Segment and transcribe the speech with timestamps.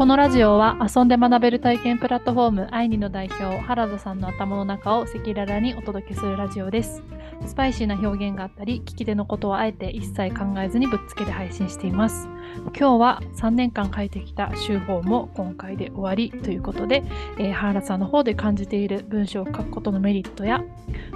[0.00, 7.02] このラジオは遊んで学べる体験プラットフォームアイニの代表原田さんの頭の中を赤裸々にお届けするラジオです。
[7.46, 12.30] スパイシーな表現があったり、聞き手のことをあえて一切考えずにぶっつけで配信しています。
[12.74, 17.02] 今日は3年間書いてきた週報も今回で終わりということで、
[17.38, 20.64] えー原田さんの方で感じている文章を書くことのメリットや、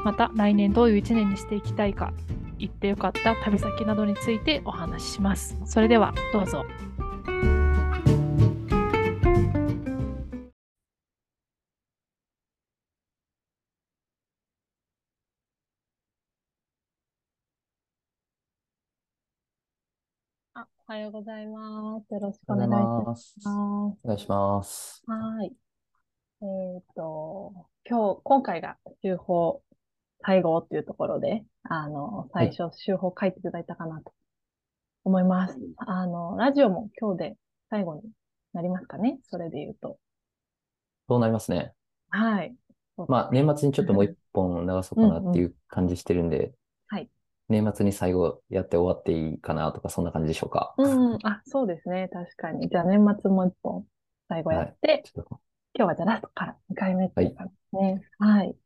[0.05, 2.12] また来年どういう1年にしていきたいか、
[2.59, 5.56] 行ってよかった旅先などについてお話しします。
[5.64, 6.66] それではどうぞ。
[20.87, 22.12] おはようございます。
[22.12, 22.70] よろしくお願い。
[22.70, 23.37] します。
[23.48, 25.02] お願いします。
[25.06, 25.51] はい。
[26.42, 26.45] え
[26.79, 27.55] っと、
[27.88, 29.62] 今日、今回が週報
[30.27, 34.12] 最後っていうところで、あの、最初週報書いていただいたかなと
[35.05, 35.59] 思います。
[35.78, 37.36] あの、ラジオも今日で
[37.70, 38.03] 最後に
[38.53, 39.19] なりますかね？
[39.30, 39.97] それで言うと。
[41.08, 41.73] そうなりますね。
[42.11, 42.55] はい。
[43.08, 46.55] まあ、年末にちょっともう一本流そうかなっていう感じしてるんで、はい。
[47.48, 50.75] 年末に最後やって終わっていいかなとか、そんな感じでしょうか？
[50.78, 52.09] うん、あ、そうですね。
[52.12, 52.69] 確かに。
[52.69, 53.84] じゃあ年末もう一本
[54.28, 55.41] 最後やって、ちょっと
[55.75, 58.03] 今日はじゃあラストから2回目っていう感じですね。
[58.19, 58.56] はい。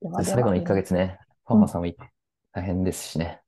[0.00, 1.96] ではでは最後の1ヶ月ね、パンマさんもい
[2.52, 3.40] 大変ですしね。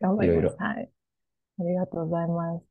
[0.00, 0.24] 頑張ります。
[0.24, 0.90] いろいろはい。
[1.58, 2.64] ありがとうございます。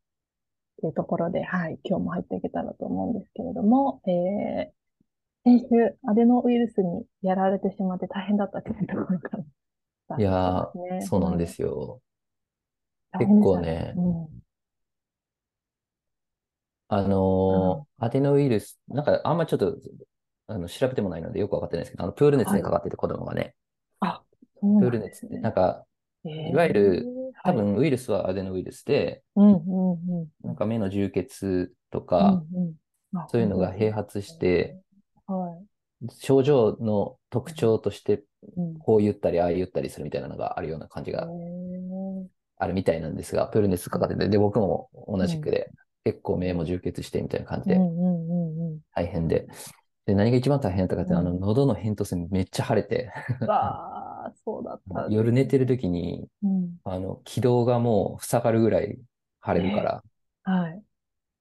[0.82, 9.44] というところで、はい、今日も入っていけたらと思うんですけれども、えー、先週、アデノウイルスにやられてしまって大変だったっていうところから。
[10.18, 10.32] いや
[10.74, 12.02] そうですねそうなんですよ。
[13.14, 14.00] うん結構ね
[16.88, 19.78] あのーアデノウイルス、なんかあんまちょっと、
[20.48, 23.56] あの、調べてもないのでよくわかってないですけど、あの、プール熱にかかってて子供がね、
[24.00, 24.08] た。
[24.08, 24.24] あ、
[24.62, 25.42] そうプール熱って、なんですね。
[25.42, 25.86] なんか、
[26.26, 27.58] えーいわゆる、多はい。
[27.58, 30.30] 分ウイルスはアデノウイルスで、うん、うん、うん。
[30.44, 32.60] なんか目の充血とうん、か、う
[33.16, 33.18] ん。
[33.18, 34.78] あそういうのが併発して、
[35.28, 35.66] は
[36.20, 38.24] 症状の特徴として。
[38.80, 45.72] こう言ったり、ああ言ったりするみたいなのがあるような感じえがーあるみたいなんですが、プール熱かかってて、で、僕も同じくで、
[46.04, 47.80] 結構目も充血してみたいな感じで。
[48.94, 49.48] 大変で。
[50.06, 53.12] で、何が一番大変だったかって、うんあの、喉の扁桃腺めっちゃ腫れて、
[53.46, 56.78] わあ、 そうだった夜寝てる時に、うん。
[56.84, 59.00] あの、気道がもう塞がるぐらい
[59.46, 60.04] 腫れるから、
[60.44, 60.84] はい。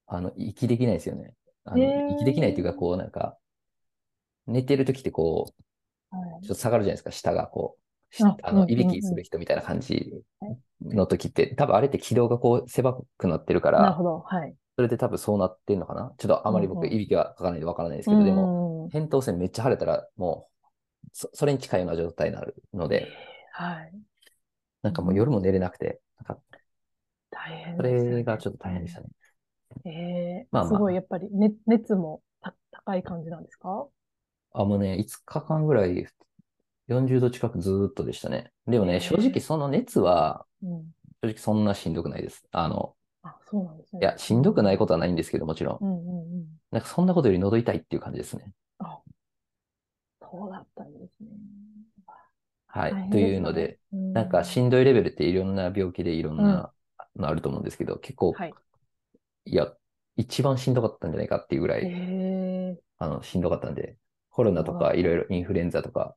[0.07, 1.33] あの、息できないですよね。
[1.63, 3.37] あの、息できないっていうか、こう、なんか、
[4.47, 5.64] 寝てる時ってこう、はい
[6.41, 7.77] ちょっと下がるじゃないですか、下がこ
[8.11, 10.13] う、しああの、いびきする人みたいな感じ。
[10.39, 14.19] はいの時って、多分あれって気道がこう狭くなってるから、なるほど。
[14.19, 14.53] はい。
[14.75, 16.13] それで多分そうなってんのかな？
[16.17, 20.49] ちょっとあまり僕、いびきはかかないんでわからないですけど、でも、も、扁桃腺めっちゃ腫れたら、も
[21.05, 23.07] う、そ、それに近いような状態になるので、
[23.53, 23.93] はい。
[24.83, 26.41] なんかもう夜も寝れなくて、なんか、
[27.31, 28.17] 大変ね。
[28.17, 29.07] れがちょっと大変でしたね。
[29.85, 30.73] ええまあまあ。
[30.73, 33.87] すごい、やっぱり、ね、熱もた高い感じなんですか？
[34.61, 36.07] あ、もうね、5日間ぐらい、
[36.87, 38.53] 40度近くずーっとでしたね。
[38.67, 40.93] でもね、正直その熱は、うん。
[41.23, 42.47] 正直そんなしんどくないです。
[42.51, 44.01] あの、あ、そうなんですね。
[44.01, 45.79] いや、しんどくないことはないんですけど、もちろん。
[45.81, 46.47] うんうんうん。
[46.71, 48.53] なんかそんなことより喉痛いっていう感じですね。
[48.79, 49.01] あ、
[50.21, 51.29] そうだったんですね。
[52.67, 53.01] はい。
[53.09, 56.73] というので、うんなんかしんどいレベルっていろんな病気でいろんな
[57.15, 58.53] のあると思うんですけど、結構、はい。
[59.45, 59.75] いや、
[60.17, 61.93] 一番しんどかったんじゃないかっていうぐらえい、
[62.75, 63.97] えあの、しんどかったんで、
[64.35, 66.13] コロナとかいろいろインフルエンザとか。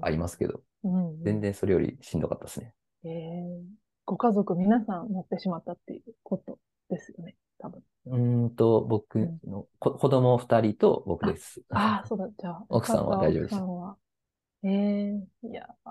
[0.00, 2.74] ありますけど、うんうん全然それよりしんどかったですね。
[3.04, 3.62] ええ
[4.06, 6.58] ご家族皆さんなってしまったっていうこと
[6.88, 7.82] ですよね、多分。
[8.06, 11.62] うーんと、僕の、こ子供二人と僕です。
[11.68, 12.64] ああ、そうだ、じゃあ。
[12.68, 13.96] 奥さんは大丈夫でした奥さんは。
[14.64, 15.90] ええいやー、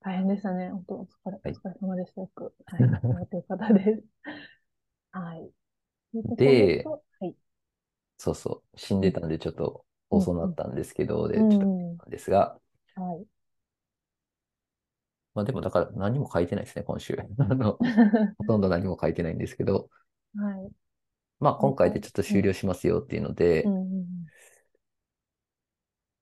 [0.00, 0.70] 大変でしたね。
[0.70, 2.20] 本当お疲れ、はいお疲れ様でした。
[2.22, 2.54] よく。
[2.64, 2.80] はい。
[2.80, 4.04] 頑張ってよかったです。
[5.12, 5.50] はい。
[6.36, 7.36] でとはい。
[8.18, 8.78] そうそう。
[8.78, 12.60] 死んでたんでちょっと遅なったんですけど、で、ちうんょっとですが、
[12.94, 13.26] はい。
[15.34, 17.16] まあでもだから何も書いてないですね、今週。
[17.38, 17.78] あの、
[18.38, 19.90] ほとんど何も書いてないんですけど、
[20.36, 20.72] はい。
[21.40, 24.26] まあ今回でちょっと終了しますよっていうのでう、んうん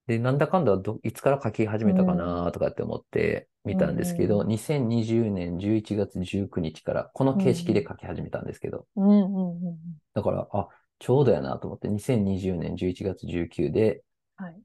[0.07, 9.07] で、なんだかんだど、いつから書き始めたかなとかって思って見たんですけど、うん2020年11月19日からこの形式で書き始めたんですけど、うん。
[9.07, 9.95] うんうんうん。
[10.13, 10.69] だから、あ、
[10.99, 14.03] ちょうどやなと思って、2020年11月19で、
[14.37, 14.55] はい。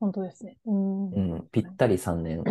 [0.00, 0.56] 本当ですね。
[0.66, 1.10] うん。
[1.10, 2.42] うん、ぴったり3年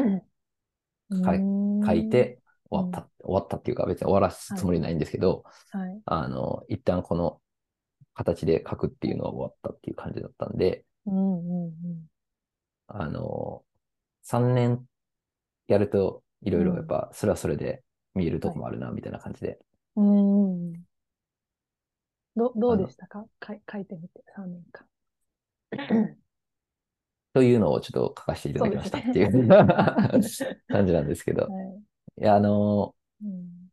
[1.09, 6.01] うんはいうん書いて終わった、終わったっていうか別に終わらすつもりないんですけど、はい。
[6.05, 7.39] あの、一旦この
[8.13, 11.73] 形で書くっていうのは終わったっていう感じだったんで、うんうんうん。
[12.87, 13.63] あの、
[14.23, 14.85] 3年
[15.67, 17.83] やるといろいろやっぱそれはそれで
[18.15, 19.59] 見えるとこもあるな、みたいな感じで。
[19.95, 20.36] うん。
[22.37, 23.25] どどうでしたか？
[23.39, 24.85] かい書いてみて、3年間。
[27.33, 29.47] というのをちょっと書かせていただきましたっていう
[30.67, 31.43] 感じなんですけど。
[31.49, 32.21] はい。
[32.21, 33.69] いや、あの、うん。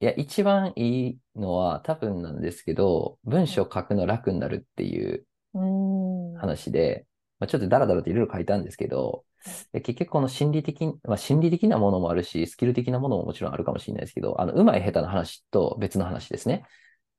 [0.00, 6.34] いや、一番いいのは多分なんですけど、文章書くの楽になるっていううん。
[6.38, 7.06] 話で、
[7.38, 9.24] まあ、ちょっとダラダラといろいろ書いたんですけど、
[9.72, 16.64] で結局この心理的、まあ、心理的なものもあるし、スキル的なものももちろんあるかもしれないですけど、あの、上手い下手な話と別の話ですね。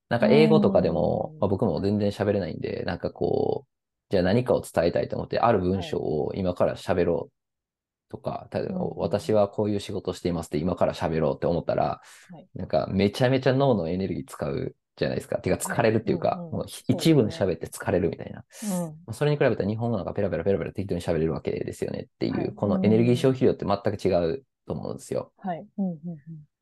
[0.09, 3.73] なんか英語とかでもうん、まあ、僕も全然喋れないんで、なんかこう、
[4.09, 7.43] じゃあ何かを伝えたいと思って、ある文章を今から喋ろう
[8.13, 12.01] とか、例えばうん私はこういう仕事をしていますって今から喋ろうって思ったら、
[12.31, 12.47] はい。
[12.55, 15.39] なんかめちゃめちゃ脳のエネルギー使うじゃないですか。
[15.39, 18.43] てか疲れるっていうか、うんうんもう一文喋って疲れるみたいな。
[18.63, 18.69] うん。
[18.79, 22.51] まあそれに比べたら日本語なんかペラペラペラペラ適当に喋れるわけですよねっていう、はい。
[22.53, 25.31] このエネルギー消費量って全く違うと思うんですよ。
[25.37, 25.65] はい。
[25.79, 25.97] うんうん。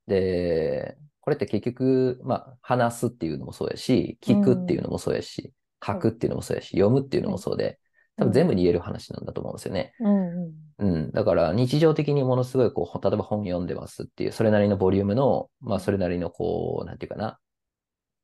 [0.08, 5.54] で、これって結局、まあ、話すっていうのもそうやし、聞くっていうのもそうやし、
[5.86, 7.80] 書くっていうのもそうやし、読むっていうのもそうで、
[8.18, 9.94] 多分全部に言える話なんだと思うんですよね。
[10.00, 11.12] うんうんうん。
[11.12, 17.40] だから日常的にものすごいこう、例えば本読んでますっていう、それなりのボリュームの、まあそれなりのこう、なんていうかな、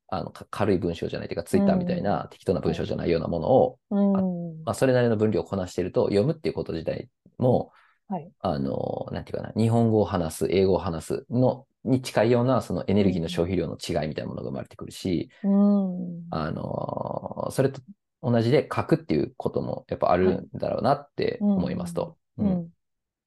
[0.08, 4.64] あの、か軽い文章じゃないというか、ツイッターみたいな適当な文章じゃないようなものを、うんうん。
[4.64, 7.08] まあそれなりの分量をこなしてると、読むっていうこと自体
[7.38, 7.72] も、
[8.08, 8.30] はい。
[8.40, 16.26] あの、なんていうかな、日本語を話す、英語を話すの、に近いような、そのエネルギーの消費量の違いみたいなものが生まれてくるし、うん。
[16.30, 17.80] あの、それと
[18.22, 22.16] 同じで書くっていうこともやっぱあるんだろうなって思いますと。
[22.38, 22.46] うん。
[22.46, 22.72] うん。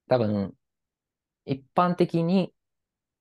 [0.08, 0.54] 多分、
[1.44, 2.52] 一般的に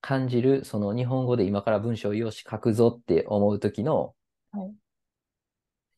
[0.01, 4.13] 感じる、その日本語で今から文章をよし書くぞって思う時の
[4.51, 4.73] はい。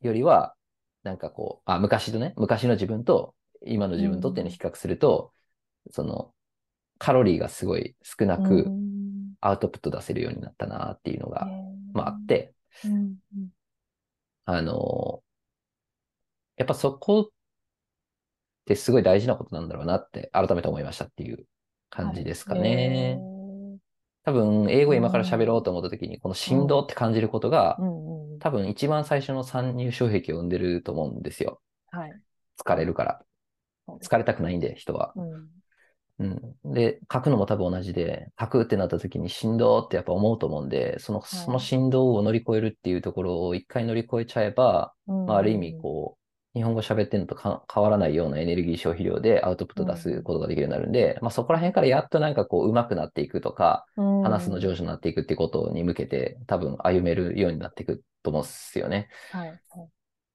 [0.01, 0.55] よりは、
[1.03, 3.33] なんかこう、あ、昔とね、昔の自分と
[3.65, 5.31] 今の自分とっていうのを比較すると、
[5.89, 6.33] その、
[6.99, 8.92] カロリーがすごい少なくうん
[9.45, 11.47] アウトプット出せるようになったなっていうのが、
[11.93, 12.53] まああって、
[12.85, 12.93] うん
[13.35, 13.49] うん。
[14.45, 15.21] あの、
[16.55, 17.25] やっぱそこっ
[18.65, 21.45] てすごい大事なことなんだろうなって改めて思いましたっていう
[21.89, 23.17] 感じですかね。
[23.17, 23.17] へ
[24.23, 27.77] 多分、英語今から喋ろうと思った時に、この振動って感じることが
[28.39, 31.61] 多分一番最初の参入障壁を生んでると思うんですよ。
[31.91, 32.13] はい。
[32.57, 33.21] 疲れるから。
[34.01, 35.11] 疲れたくないんで、人は。
[35.17, 35.62] うん
[36.19, 36.73] うん。
[36.73, 41.23] で、書くのも多分同じで、書くってなった時に振動ってやっぱ思うと思うんで、その、い。
[41.23, 46.23] その振動を乗り越えるっていうところを一回乗り越えちゃえば、うんまあ、ある意味、こう、
[46.53, 59.09] 日本語喋ってるのとか変わらないようなエネルギー消費量でアウトプット出すことができるようになるんで、まあそこら辺からやっとなんかこう上手くなっていくとか、話すの上手になっていくってことに向けて多分歩めるようになっていくと思うんですよね。
[59.31, 59.59] はいはい。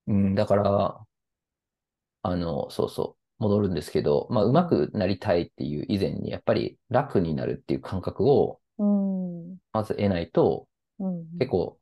[0.08, 0.98] うん、だから、
[2.22, 10.66] あの、そうそう、戻るんですけど、まあ上手くなりたいっていう以前にやっぱり楽になるっていう感覚をうんまず得ないと、
[10.98, 11.78] うん結構、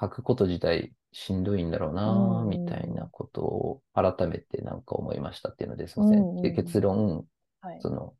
[0.00, 2.10] 書くこと自体しんどいんだろうな、
[2.42, 6.18] うんみたいなことを改めてなんか思いましたっていうのですいません。
[6.18, 7.24] うんで結論、
[7.60, 8.14] はいその、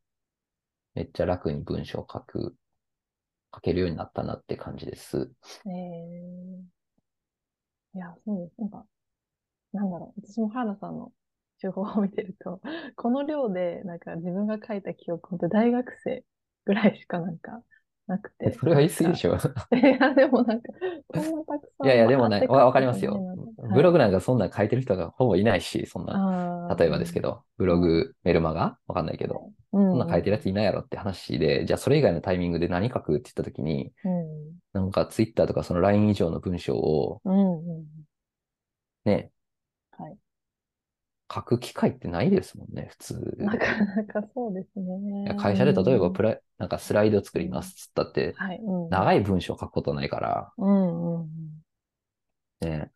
[0.94, 2.55] めっちゃ楽に文章を書く、
[3.55, 5.31] 書けるようになったなって感じです。
[5.67, 6.75] えー
[7.97, 8.61] いや、そうです。
[8.61, 8.85] なんか、
[9.75, 10.21] なんだろう。
[10.23, 11.12] 私も原田さんの
[11.61, 12.61] 手法を見てると、
[12.97, 16.25] この量で、なんか自分が書いた記憶、本当大学生
[16.65, 17.63] ぐらいしかなんか
[18.06, 18.53] なくて。
[18.53, 19.34] それは言い過ぎでしょ。
[19.34, 19.37] ょ。
[19.77, 20.72] いや、でもなんか、
[21.08, 21.87] こんなたくさん。
[21.87, 23.75] いやいや、でもね、わわかりますよことね。
[23.75, 26.13] ブログなんかそんなん書いてる人がほぼいないし、そんな、
[26.69, 28.79] か例えばですけど、ブログ、メルマガ？
[28.87, 34.55] わかんないけど、うん、そんな書いてるやついないやろって話で、じゃあそれ以外のタイミングで何書くって言った時に、うん。
[34.72, 37.58] なんかツイッターとかその LINE 以上の文章をうん。
[37.58, 37.84] うん。
[39.05, 39.31] ね、はい。
[41.32, 43.34] 書く機会ってないですもんね、普通。
[43.38, 45.24] なかなかそうですいね。
[45.24, 48.58] や会社で例えばプラ、なんかスライド作りますっつったって、はい。
[48.62, 48.90] うん。
[48.90, 51.20] 長い文章書くことないから、うん。
[51.20, 51.28] うん。
[52.60, 52.90] ね。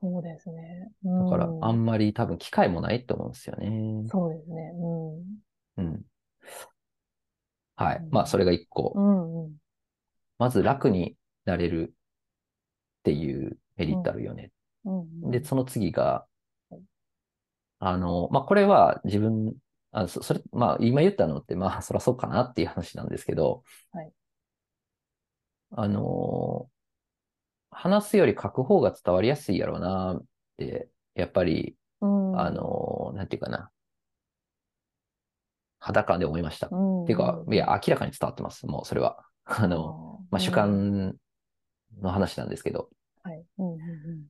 [0.00, 0.90] そうですね。
[1.04, 3.70] だからうんあんまり多分機会もないと思うんですよね。
[4.08, 4.72] そうですね。
[4.74, 5.84] うん。
[5.84, 6.02] うん。
[7.76, 7.96] はい。
[7.98, 8.92] うんまあ、それが一個。
[8.96, 9.44] うん。
[9.44, 9.52] うん。
[10.38, 14.50] まず楽になれるっていうメリットあるよね。
[14.84, 15.30] うん。
[15.30, 16.31] で、その次がはい、
[17.84, 19.56] あの、まあ、これは自分、
[19.90, 24.12] あそそれ、まあ、今言ったのって、まあ、そらそうかなっていう話なんですけど、はい
[25.72, 26.70] あの、
[27.70, 30.24] 話すより書く方が伝わりやすいやろうなっ
[30.58, 32.40] て、やっぱり、うん。
[32.40, 33.70] あの、なんていうかな、
[35.80, 36.68] 肌感で思いました。
[36.70, 38.66] うん、っていうか、いや、明らかに伝わってます。
[38.66, 39.24] もう、それは。
[39.44, 41.16] あの、まあ、主うん観
[42.00, 42.90] の話なんですけど。
[43.24, 43.44] はい。
[43.58, 43.72] うん。
[43.72, 44.26] うん。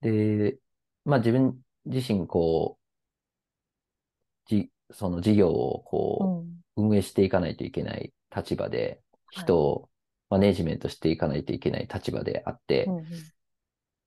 [0.00, 0.58] で、
[1.04, 2.82] まあ自分自身、こう、
[4.46, 5.82] じ、その事業を
[6.18, 6.62] うこん。
[6.76, 9.90] う、運営していかないといけない立場で、人を
[10.30, 13.32] マネジメントしていかないといけない立場であって、うんうん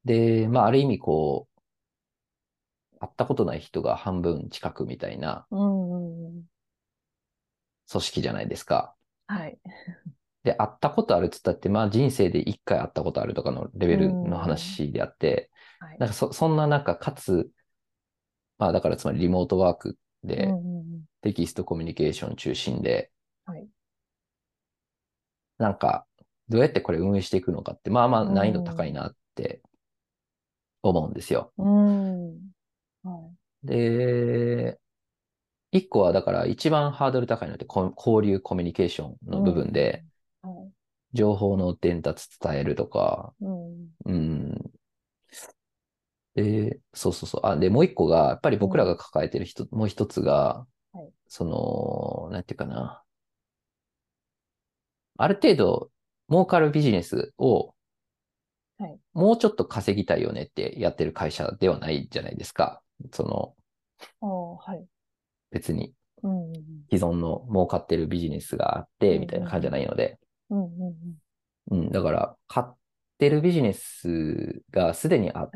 [0.05, 6.45] で、まあ、ある意味こう、会ったことない人が半分近くみたいなうんうんうん
[7.91, 8.95] 組織じゃないですか。
[9.27, 9.59] はい。
[10.43, 17.49] で、会ったことあるって言ったって、まあ人生で一回会ったことあるとかのレベルの話であって、はいなんかそそんな中、かつ、
[18.57, 20.53] まあだからつまりリモートワークで
[21.21, 23.11] テキストコミュニケーション中心で、
[23.45, 23.67] はい
[25.57, 26.05] なんか
[26.49, 29.61] どうやってこれ運営していくのかって、まあまあ難易度高いなって
[30.83, 31.51] 思うんですよ。
[31.57, 32.51] うん。
[33.03, 33.31] は
[33.63, 33.67] い。
[33.67, 34.79] で、
[35.71, 40.03] 一個はだから一番ハードル高いのってこ交流コミュニケーションの部分で、
[40.41, 40.71] はい。
[41.13, 43.89] 情報の伝達伝えるとか、うん。
[44.05, 44.64] うん。
[46.35, 47.41] で、そうそうそう。
[47.45, 53.03] あ、で、もう一個が、やっぱり僕らが抱えてる人、もう一つがはい、その、なんていうかな。
[55.17, 55.91] ある程度、
[56.29, 57.73] 儲かるビジネスを
[58.77, 62.81] はい、もうちょっと稼ぎたいよねってやってる会社ではないじゃないですか。
[63.13, 63.55] その。
[65.51, 66.53] 別にうんうん
[66.89, 70.19] 既存の儲かってるビジネスがあって、うんみたいな感じじゃないので。
[70.49, 70.65] うん。
[70.65, 70.81] うん
[71.69, 72.75] うんうん、だから、買っ
[73.17, 75.49] てるビジネスがすでにあっ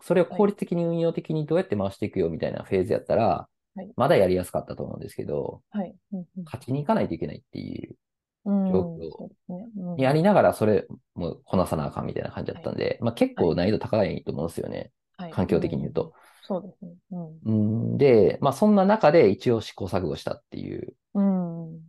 [0.00, 5.80] それを効率的に運用的にどうやって回していくよみたいなフェーズやったらはい、まだやりやすかったと思うんですけど、うん。
[5.80, 5.94] はい。
[6.12, 7.96] うんうん勝ちに行かないといけないっていう、
[8.44, 8.72] うん。
[8.72, 9.66] 状況ね。
[9.76, 14.92] うんやりながらそれもこなさなあかんみたいな感じだったんで、まあ結構難易度高いと思うんですよね。
[15.16, 16.12] はい環境的に言うと。
[16.42, 16.92] そうですね。
[17.12, 17.92] うん。
[17.92, 21.80] うん、で、まあそんな中で一応試行錯誤したっていう、うん。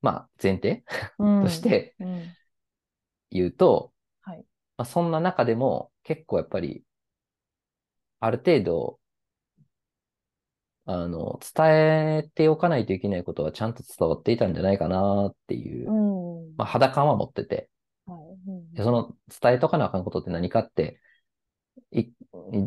[0.00, 0.84] まあ前提
[1.18, 2.32] うんとしてうん。
[3.30, 4.44] 言うと、はい。
[4.78, 6.84] まあ、そんな中でも結構やっぱり、
[8.18, 8.98] ある程度、
[10.86, 16.54] あの、伝えておかないといけないことはちゃんと伝わっていたんじゃないかなっていう、うん。
[16.56, 17.70] まあ、肌感は持ってて、
[18.06, 18.14] は
[18.46, 18.50] い。
[18.50, 21.00] うんでその伝えとかなあかんことって何かって、
[21.92, 22.10] い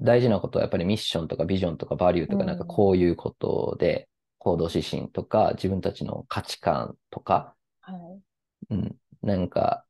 [0.03, 8.21] 大事なことはやっぱりミッションとかビジョンとかバリューとかうんなんかこういうことで、行動指針とか自分たちの価値観とか、はい。
[8.69, 9.85] うん、なんか、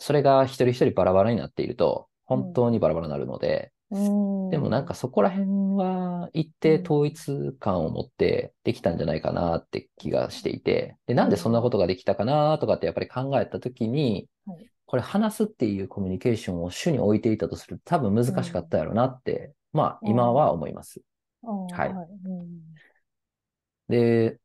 [0.00, 4.50] それが一人一人バラバラになっていると、本当にバラバラになるので、うん。
[4.50, 21.00] でもなんかそこら辺は一定統一感を持ってできたんじゃないかなって気がしていて、で、なんでそんなことができたかなとかってやっぱり考えたときにはい、これ話すっていうコミュニケーションを主に置いていたとすると多分難しかったやろなって、まあ今は思います。
[21.42, 21.94] はい。
[23.88, 24.39] で、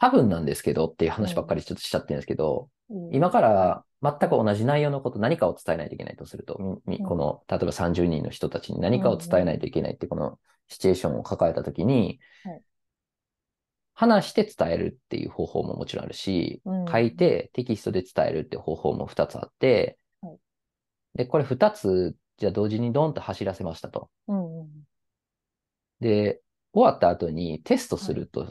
[0.00, 2.70] 多分なんですけどっていう話ばっかりちょっとしちゃってるんですけど、
[3.12, 10.38] 今から全く同じ内容のこと、何かを伝えないといけないとすると、うんこの、例えば30人の人たちに何かを伝えないといけないって、この
[10.68, 12.62] シチュエーションを抱えたときにはい、
[13.94, 20.38] 話して伝えるっていう方法ももちろんあるしうん、書いてテキストで伝えるっていう方法も2つあってはい、
[21.14, 24.08] で、これ2つ、じゃあ同時にドンと走らせましたと。
[24.28, 24.60] うん。
[24.60, 24.68] うん。
[26.00, 26.40] で、
[26.72, 28.46] 終わった後にテストすると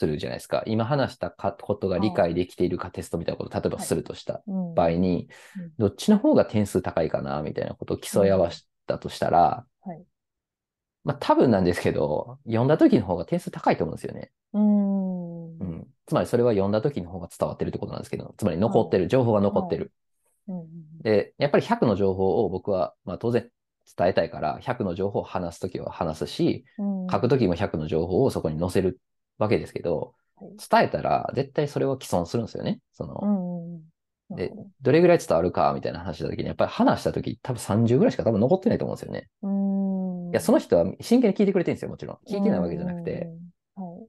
[0.00, 0.64] するじゃないですか。
[0.66, 4.74] 今話したかことが理解できているかテストみたいなことを例えばするとしたうん。
[4.74, 5.28] 場合に
[5.58, 10.02] うん、どっちの方が点数高いかなみたいなことを競い合わせたとしたらはい、
[11.04, 14.30] まあ多分なんですけど、読んだ時の方が点数高いと思うんですよね。
[14.52, 15.86] うん。
[16.06, 19.92] つまりそれは読んだ時の方が伝わってるってことなんですけど、つまり残ってる、情報が残ってる。
[20.48, 20.66] うん。
[21.02, 23.48] で、やっぱり100の情報を僕は、まあ当然
[23.96, 27.06] 伝えたいから、100の情報を話すときは話すし、うん。
[27.10, 29.00] 書くときも100の情報をそこに載せる
[29.40, 32.80] わけですけどはい、伝えたら絶対それを既存するんですよね。
[32.92, 33.74] その、うん。
[33.74, 34.36] うん。
[34.36, 39.28] で、どれぐらい伝わるかみたいな話したときに、やっぱり話したとき多分30ぐらいしか多分残ってないと思うんですよね。
[39.42, 39.48] う
[40.28, 40.30] ん。
[40.30, 42.18] いや、その人は真剣に聞いてくれてるんですよ、もちろん。
[42.26, 43.28] 聞いてないわけじゃなくて。
[43.76, 43.84] うん。
[43.84, 44.06] はい。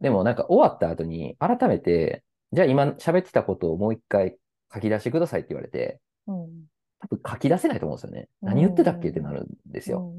[0.00, 4.36] でもなんか終わった後に改めて、じゃあ今喋ってたことをもう一回
[4.72, 6.68] 書き出してくださいって言われて、うん。
[7.00, 8.28] 多分書き出せないと思うんですよね。
[8.42, 10.12] 何言ってたっけってなるんですよ。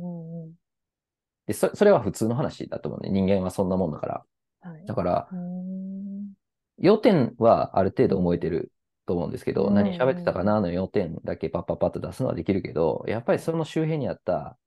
[1.50, 3.10] で、そそれは普通の話だと思うね。
[3.10, 4.24] 人間はそんなもんだから。
[4.62, 4.86] はい。
[4.86, 6.34] だから、うん。
[6.78, 8.72] 要点はある程度覚えてる
[9.08, 10.62] と思うんですけど、うん何喋ってたかな？
[10.62, 14.60] の要点だけパッパッパッと出すのはできるけど、やっぱりその周辺にあった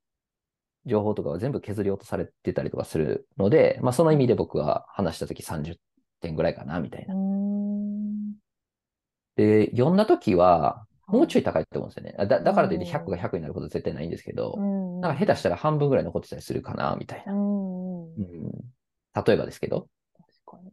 [0.85, 5.77] 情報とかは全部削り落とされてたりとかするので、まあその意味で僕は話したとき30
[6.21, 7.15] 点ぐらいかな、みたいな。
[7.15, 8.33] うん。
[9.37, 12.15] で、読んだときは、もうちょい高いと思うんですよね。
[12.19, 15.01] あだだからといって100が100になることは絶対ないんですけど、うん。
[15.01, 17.33] なんか下手したら半分ぐらい残ってたりするかな、みたいな。
[17.33, 18.05] うん。
[18.17, 18.51] うん、
[19.27, 19.89] 例えばですけど。
[20.47, 20.71] 確かに。
[20.71, 20.73] っ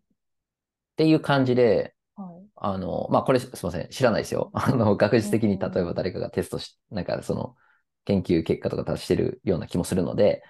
[0.95, 2.49] ていう感じで、はい。
[2.55, 4.51] あの、まあ、これすいません、知らないですよ。
[4.55, 7.55] あの、学術的に例えば誰かがテストし、なんかその、
[8.05, 10.43] 研究結果とか出してるような気もするので、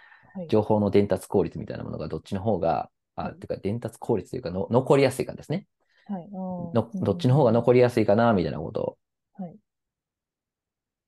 [0.48, 5.68] 情報の伝達効率みたいなものがどっちの方が、あ、てか伝達効率というかの残りやすいかですね。
[6.08, 6.30] はい。
[6.74, 8.98] のどっちの方が残りやすいかな、みたいなことを、
[9.34, 9.56] はい、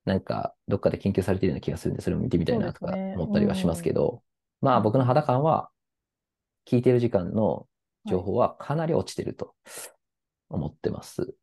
[0.04, 4.08] なんか、どっかで研究されているような気がするんで、それも見てみたいなとか思ったりはしますけど、ね
[4.62, 5.70] うん、まあ僕の肌感は、
[6.66, 7.66] 聞いてる時間の
[8.08, 9.54] 情報はかなり落ちてると
[10.48, 11.34] 思ってます。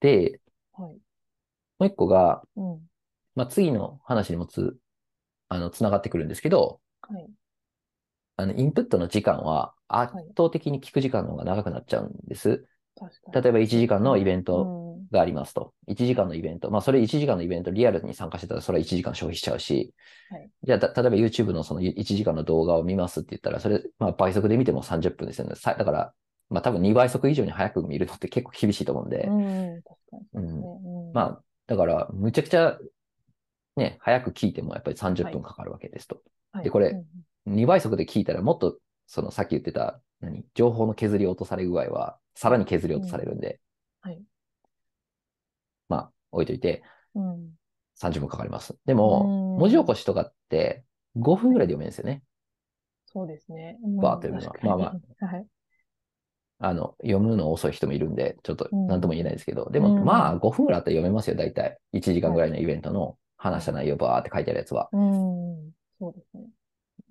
[0.00, 0.40] で、
[0.72, 0.98] はい、も
[1.80, 2.80] う一個が、うん、
[3.34, 4.76] まあ次の話にもつ、
[5.48, 7.26] あの、つながってくるんですけど、はい、
[8.36, 12.66] あの、インプットの時間は圧倒的に聞く時間の方が長くなっちゃうんです。
[13.32, 14.64] 例えば1時間のイベント
[15.12, 15.72] がありますと。
[15.88, 16.70] 1時間のイベント。
[16.70, 19.94] まあ、それ1時間のイベントリアルに参加してたら、それは1時間消費しちゃうし、
[20.30, 25.54] はい、じゃあ、例えば YouTube のその1時間の動画を見ますって言ったら、それ、まあ、倍速で見ても30分ですよね。
[25.54, 26.12] だから、
[26.48, 29.28] まあ、多分2倍速以上に早く見るのって結構厳しいと思うんで。
[30.34, 32.78] うん、まあ、だから、むちゃくちゃ、
[33.76, 36.20] ね、早く聞いてもやっぱり30分かかるわけですと。
[36.52, 37.02] はい、で、これ、
[37.46, 43.60] 2倍速で聞いたらもっと、そのさっき言ってた、何、情報の削り落とされ具合は、さらに削り落とされるんで、
[44.04, 44.22] うん、はい。
[45.92, 46.82] まあ、置いといて、
[47.14, 47.50] うん、
[48.00, 48.74] 30分かかります。
[48.86, 50.84] でも、文字起こしとかって
[51.16, 52.22] 5分ぐらいで読めるんですよね。
[53.06, 53.78] そうですね。
[54.00, 54.78] バーって読むのは。
[54.78, 55.26] まあまあ。
[55.26, 55.46] はい。
[56.64, 61.78] あの、読むの遅い人もいるんで、ちょっと何とも言えないですけど、でも、まあ5分ぐらいあったら読めますよ、大体。
[61.92, 64.88] 1時間ぐらいのイベントの話した内容バーって書いてあるやつは。
[64.92, 66.44] うん、そうですね。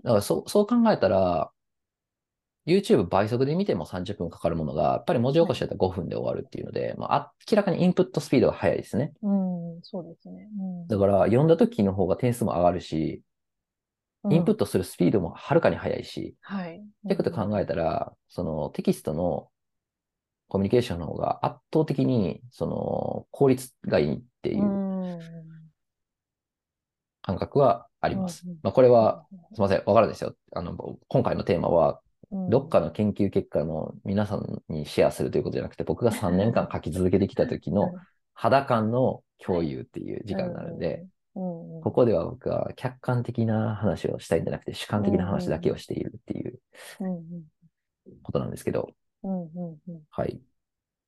[0.03, 1.51] だからそそう考えたら、
[2.67, 9.13] YouTube 倍速で見ても30分かかるものが、やっぱり文字起こしだったら5分で終わるっていうので、はい、まあ、明らかにインプットスピードが速いですね。
[9.23, 9.31] う
[9.79, 10.47] ん、そうですね。
[10.59, 13.23] うん、だから、読んだ時の方が点数も上がるし、
[14.29, 16.77] インプットするスピードもはるかに速いし、はい。
[16.77, 19.49] ってこと考えたら、そのテキストの
[20.47, 25.19] コミュニケーションの方が圧倒的に、その、効率がいいっていう
[27.23, 28.45] 感覚はあります。
[28.61, 30.35] まあ、これは、すみません、わからないですよ。
[30.53, 30.75] あの、
[31.07, 37.93] 今回のテーマは、どっかの研究結果の皆さんにシェアするということじゃなくて、僕が3年間書き続けてきた時の
[38.33, 41.05] 肌感の共有っていう時間になるんで、
[41.81, 46.59] ここでは僕は客観的な話をしたいんじゃなくて、主観的な話だけをしているっていう
[48.23, 48.89] ことなんですけど、
[50.11, 50.41] はい。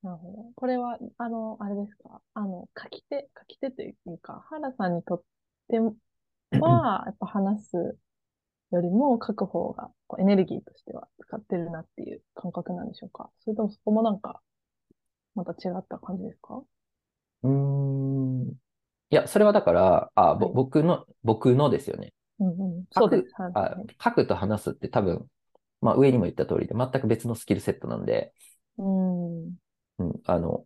[0.02, 0.52] なるほど。
[0.54, 2.20] これは、あの、あれですか？
[2.34, 5.22] あの、書き手、書き手というか、原さんにとっ
[5.68, 5.78] て
[6.58, 7.98] は、やっぱ話す
[8.74, 13.30] よりも書く方がエネルギーとしては使ってるなっていう感覚なんでしょうか？
[13.40, 14.40] それともそこもなんか、
[15.34, 16.62] また違った感じですか？
[17.42, 18.48] うん。
[19.10, 22.12] いや、それはだから、あ、はい、僕の、僕のですよね。
[22.40, 23.24] うんうん、そうです。
[23.54, 25.24] あ書くと話すって多分、
[25.80, 28.32] まあ上にも言った通りで全く別のスキルセットなんで、
[28.78, 30.64] うん、うん、あの、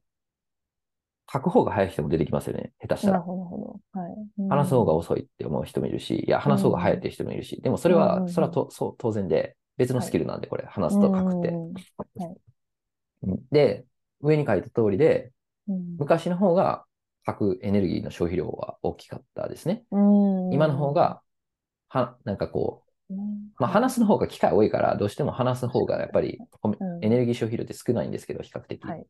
[1.30, 2.72] 書く方が早い人も出てきますよね。
[2.80, 3.12] 下手したら。
[3.14, 4.00] なるほど。
[4.00, 4.14] はい。
[4.48, 11.50] 話す方が遅いって思う人もいるし、いや、話す方が早いっていう人もいるし、でもそれは、それはとそう当然で、別のスキルなんで、これ、話すと書くって。
[11.50, 12.34] は
[13.24, 13.84] い、で、
[14.20, 15.32] 上に書いた通りで、
[15.98, 16.86] 昔の方が
[17.26, 19.84] 書くエネルギーの消費量は大きかったですね。
[19.90, 21.20] 今の方が、
[21.88, 23.14] は、なんかこう、
[23.58, 26.38] まあ、話すの方が機会多いから、どうしても話す方がやっぱり
[27.02, 28.82] エネルギー消費量って少ないんですけど、比較的。
[28.84, 29.06] はい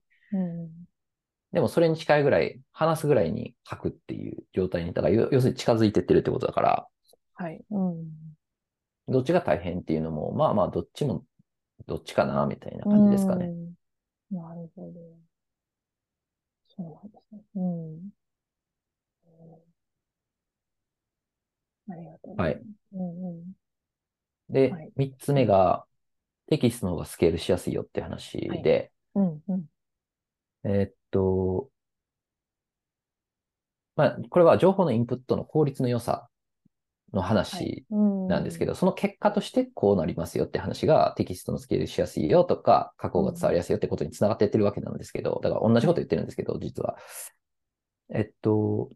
[1.52, 6.88] でもそれに近いぐらい、話すぐらいに書くっていう状態に、だから要するに近づいてってるってことだから、
[7.34, 7.60] はい。
[7.70, 8.04] うん。
[9.08, 11.24] どっちが大変っていうのも、まあまあ、どっちも、
[11.86, 13.46] どっちかな、みたいな感じですかね。
[14.30, 14.92] なるほど。
[16.68, 17.42] そうなんですね。
[17.54, 18.10] うん。
[21.90, 22.60] ありがとうはい。
[22.92, 23.52] うんうん、
[24.50, 25.86] で、三、はい、つ目が、
[26.50, 29.64] テキストの方がスケールしやすいよって話で、はい、うんうん、
[30.64, 31.68] えー、っと、
[33.96, 36.28] まあ、これは情報のインプットの効率の良さ
[37.12, 46.96] の話なんですけど、はい、その結果としてこうなりますよって話がテキストのスケールしやすいよとか、加工が伝わりやすいよってことにつながっていってるわけなんですけど、だから同じこと言ってるんですけど、実は。
[48.10, 48.90] えっと、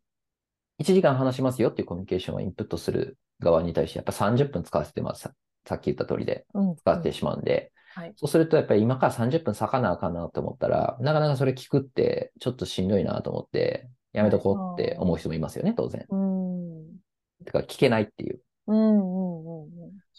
[0.78, 5.30] 1時間話しますよっていうコミュニケーションをインプットする側に対して、やっぱ30分使わせてます。
[5.66, 6.46] さっき言った通りで。
[6.78, 16.06] 使ってしまうんで、はい、そうすると、やっぱり今から30分咲かなあかんなと思ったら、なかなかそれ聞くってちょっとしんどいなと思って、やめとこうって思う人もいますよね、当然。
[16.08, 17.44] うん。
[17.44, 18.40] てか、聞けないっていう。
[18.66, 19.70] うんうんうん。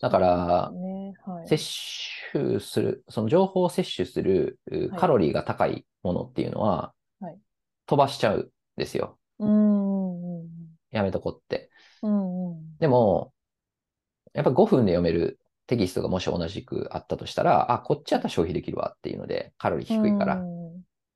[0.01, 1.63] だから、ねはい、摂
[2.33, 4.59] 取する、その情報を摂取する
[4.97, 7.37] カロリーが高いものっていうのは、はい、
[7.85, 9.17] 飛ばしちゃうんですよ。
[9.39, 10.47] うんうん、
[10.91, 11.69] やめとこうって。
[12.01, 13.33] うんうん、でも、
[14.33, 20.43] やっぱ5分で読めるテキストがもし同じくあったとしたら、あ、こっちやったら消費できるわっていうので、カロリー低いから。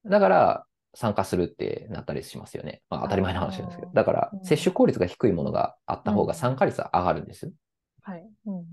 [0.05, 2.81] だから、参加するってなったりしますよね。
[2.89, 3.91] まあ当たり前の話なんですけど。
[3.93, 7.51] だから、接種効率が低いものがあった方が参加率は上がるんですよ。
[8.01, 8.25] はい。
[8.45, 8.65] うん、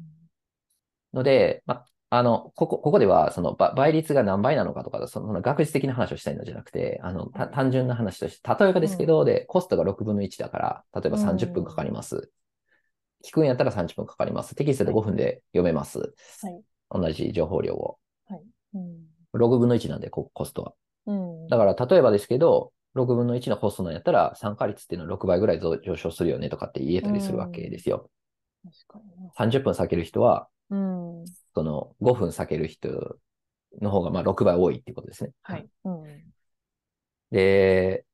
[1.13, 12.31] ので、まあ、あの、ここ、ここでは、その倍率が何倍なのかとか、その学術的な話をしたいのじゃなくて、あの、単純な話として、例えばですけど、で、コストが6分の1だから、例えば30分かかります。
[13.25, 14.55] 聞くんやったら30分かかります。
[14.55, 15.99] テキストで5分で読めます。
[15.99, 16.63] はい。
[16.91, 17.99] 同じ情報量を。
[18.29, 18.43] はい。
[18.75, 20.75] うん、6分の1なんで、コストは。
[21.07, 28.11] うん、だから、例えばですけど、6分の1のコストなんやったら、参加率っていうのは6倍ぐらい上昇するよねとかって言えたりするわけですよ。
[28.65, 29.01] うん、確か
[29.49, 33.17] に30分避ける人は、うん、その5分避ける人
[33.81, 35.33] の方がまあ6倍多いっていうことですね。
[35.43, 35.67] はい。
[35.85, 36.05] うん、
[37.31, 38.05] で、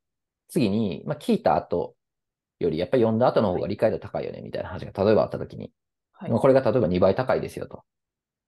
[0.49, 1.95] 次に、まあ、聞いた後
[2.61, 5.73] より、やっぱり読んだ後の方が理解度高いよねみたいな話が例えばあったときに、
[6.13, 7.83] はい、まあ、これが例えば2倍高いですよと。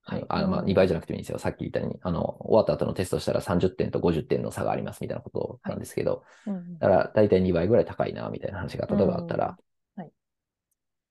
[0.04, 1.38] はい、あのまあ2倍じゃなくてもいいんですよ。
[1.38, 9.56] さっき言ったように、あの、終わった後のテストしたら30点と50点の差がありますみたいなことなんですけど、はいうん、だから大体2倍ぐらい高いな、みたいな話が例えばあったら、
[9.96, 10.10] はい、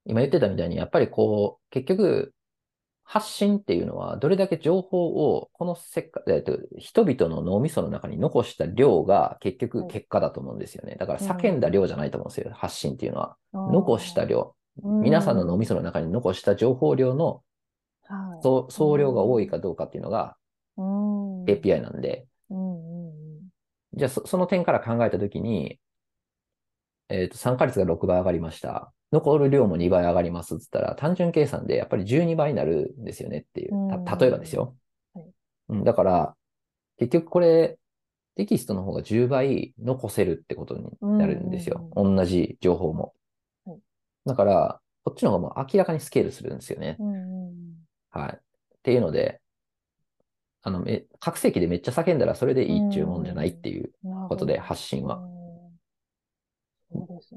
[0.05, 2.33] 今言ってたみたいに、やっぱりこう、結局、
[3.12, 10.95] 発信っていうのは、どれだけ情報を、このせっか、えっと、人々の脳みその中に残した量が結局結果だと思うんですよね。
[10.97, 13.36] だから叫んだ量じゃないと思うんですよ、発信っていうのは。
[13.52, 14.56] 残した量。
[14.82, 17.41] 皆さんの脳みその中に残した情報量の
[18.69, 20.38] 総量が多いかどうかっていうのが
[20.78, 22.28] API なんで。
[23.91, 25.82] じゃあそ、その点から考えたときに、
[27.10, 28.93] えっ、ー、と、参加率が6倍上がりました。
[29.12, 33.71] 残る量も2倍上がりますって言ったら、単純計算でやっぱり12倍になるんですよねっていう。
[34.19, 34.76] 例えばですよ。
[35.13, 35.26] はい
[35.69, 36.36] うん、だから、
[36.97, 37.78] 結局これ、
[38.36, 41.89] テキストの方が10倍残せるってことになるんですよ。
[41.95, 43.13] 同じ情報も。
[43.65, 43.80] はい、
[44.26, 46.97] だから、こっちの方がもう明らかにスケールするんですよね。
[48.12, 48.32] はい。
[48.34, 48.38] っ
[48.84, 49.41] ていうので、
[50.63, 53.91] あの、め、覚醒器でめっちゃ叫んだらそれでいいっちゅうもんじゃないっていう
[54.30, 55.21] ことで、発信は。
[56.91, 57.31] そうです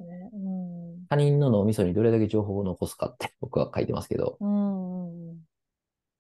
[1.15, 5.47] 他人の脳みそにどれだけ情報を残すかって 僕は書いてますけど、うん、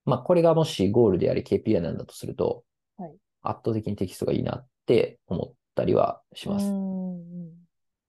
[0.04, 2.64] まあこれがもしゴールであり KPI なんだとすると、
[2.96, 6.66] はい、圧倒的にテキストがいいなって思ったりはします。
[6.66, 7.66] うん、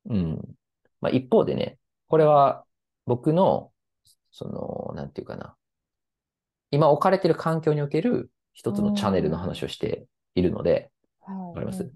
[0.09, 0.55] うん。
[1.01, 2.63] まあ一方でね、これは
[3.07, 3.71] 僕の、
[4.31, 5.55] その、なんていうかな、
[6.69, 11.89] 今置かれている環境における一つのチャンネルの話をしているので、わかります？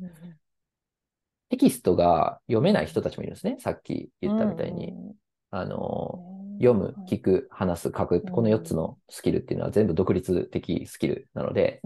[1.49, 3.57] テキストが読めない人たちもいるんですね。
[3.59, 4.93] さっき言ったみたいに。
[5.51, 6.23] あの、
[6.59, 11.81] 読む、聞く、話す、書く、この4つのスキルっていうのは全部独立的スキルなので、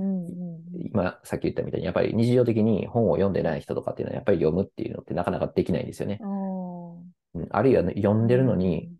[0.91, 6.19] 今、さっき言ったみたいに、やっぱり日常的に本を読んでない人とかっていうのは、やっぱり読むっていうのってなかなかできないんですよね。
[7.51, 8.91] あるいは、読んでるのに、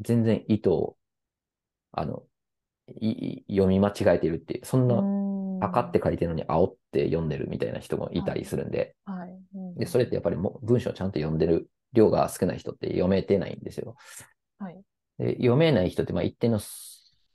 [0.00, 0.96] 全然意図を、
[1.92, 2.24] あの、
[3.48, 4.96] 読み間違えてるっていう、そんな
[5.60, 9.18] 赤って書いてるのに青って読んでるみたいな人もいたりするんで、はい。
[9.18, 9.78] はい。
[9.78, 13.96] でそれってやっぱりも文章をちゃんと読んでる量が少ない人って読めてないんですよ。
[14.58, 14.80] はい、
[15.18, 16.60] で読めない人ってまあ一定の、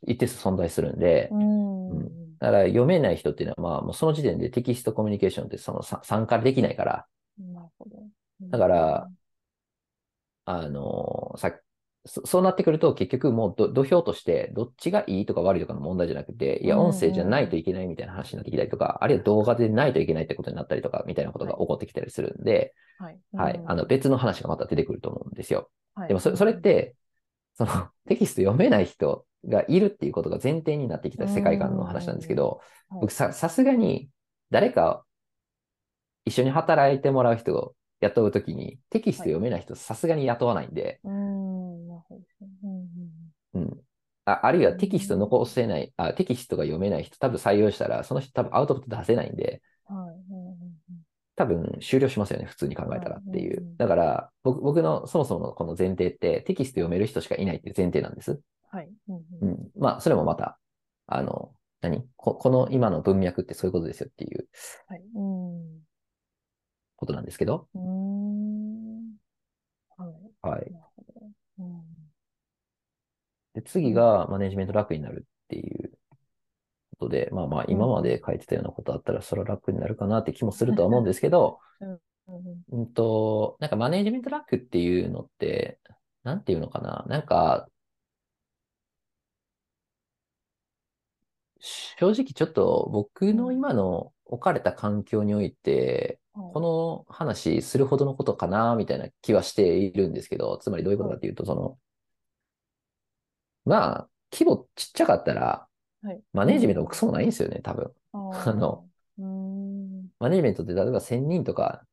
[0.08, 7.06] 一定数存在するんで、うん、だから読めない人っていうのはまあもうその時点でテキストコミュニケーションってその参加できないから、
[7.40, 7.98] なるほど。
[8.50, 9.10] だから、
[10.46, 11.62] あの、さっ
[12.06, 23.20] そそうなってくると、結局もう土俵として、どっちがいいとか悪いとかの問題じゃなくて、いや、音声じゃないといけないみたいな話になってきたりとか、あるいは動画でないといけないってことになったりとか、みたいなことが起こってきたりするんで、はい。
[23.34, 23.62] はい。
[23.66, 25.70] あの、別の話がまた出てくると思うんですよ。
[25.94, 26.96] はい、でもそ、それって、
[27.54, 27.72] その、
[28.08, 32.62] テキスト読めない人がいるっていうことが前提になってきた世界観の話なんですけど、
[33.00, 34.10] 僕さ、さすがに、
[34.50, 35.06] 誰か
[36.26, 41.41] 一緒に働いてもらう人を雇うときに、テキスト読めない人、さすがに雇わないんで、うん。
[44.26, 49.62] ああるいはテキスト残せないあ、テキストが読めない人、多分採用したら、その人多分アウトプット出せないんで、
[51.36, 53.66] 多分終了しますよね、普通に考えたらっていう。
[53.78, 58.40] だから僕、僕のそもそものこの前提って、テキスト読める人しかいないっていう前提なんです。
[58.70, 58.90] はい。
[59.42, 60.60] うん、まあ、それもまた、
[61.08, 62.08] あの、何？
[62.16, 64.48] ここの今の文脈ってそういうことですよっていう、
[64.88, 65.02] はい、
[66.96, 67.68] ことなんですけど。
[70.44, 70.62] はい。
[70.62, 70.91] はい
[73.54, 75.92] で、次がマネジメント楽になるっていう
[77.00, 81.60] ことで、まあまあ今まで書いてたようなことあったらそれは楽になるかなって気もするとは思うんですけど、
[82.72, 85.80] うんと、なんかマネジメント楽っていうのって、
[86.24, 87.68] なんていうのかななんか、
[91.60, 101.78] 正直ちょっと僕の今の置かれた環境において、この話するほどのことかなみたいな気はしているんですけど、つまりどういうことかっていうと、その、
[103.66, 105.68] まあ、規模ちっちゃかったら、
[106.04, 107.92] はい、マネージメントもクソもないんですよね、多分。
[108.14, 108.86] あ の、
[110.20, 111.86] マネジメントって例えば1000人とか、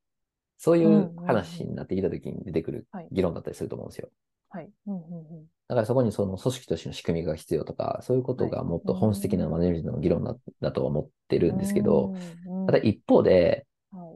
[0.57, 4.09] そういう話になってきたときに出てくる議論だったりすると思うんですよ。
[4.49, 4.69] はい。
[4.87, 12.15] うんうんうん、だからそこにその組織としての仕組みが必要とか、そういうことがもっと本質的なマネジメントの議論だだと思ってるんですけど、
[12.65, 13.67] ただ一方で、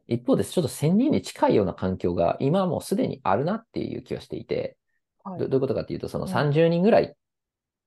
[0.08, 4.78] 一方でちょっと1000人に近いような環境が今もうすでにあるなっていう気はしていて、
[5.26, 7.16] どどういうことかっていうと、その30人ぐらい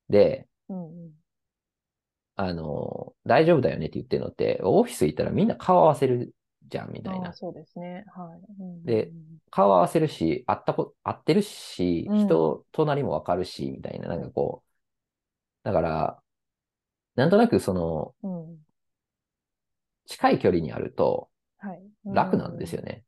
[0.08, 0.48] で、
[2.36, 6.34] あの、大丈夫だよねって言ってるのって、オフィス行ったらみんな顔合わせる
[6.68, 7.32] じゃんみたいな。
[7.32, 8.04] そうですね。
[8.14, 8.40] はい。
[8.84, 9.12] で、
[9.50, 14.62] 顔合わせるし、会ったこ、会ってるし、人、隣もわかるし、みたいな、なんかこ
[15.64, 16.22] う、だから、
[17.16, 18.16] なんとなくその、
[20.06, 21.30] 近い距離にあると、
[22.10, 23.05] 楽なんですよね。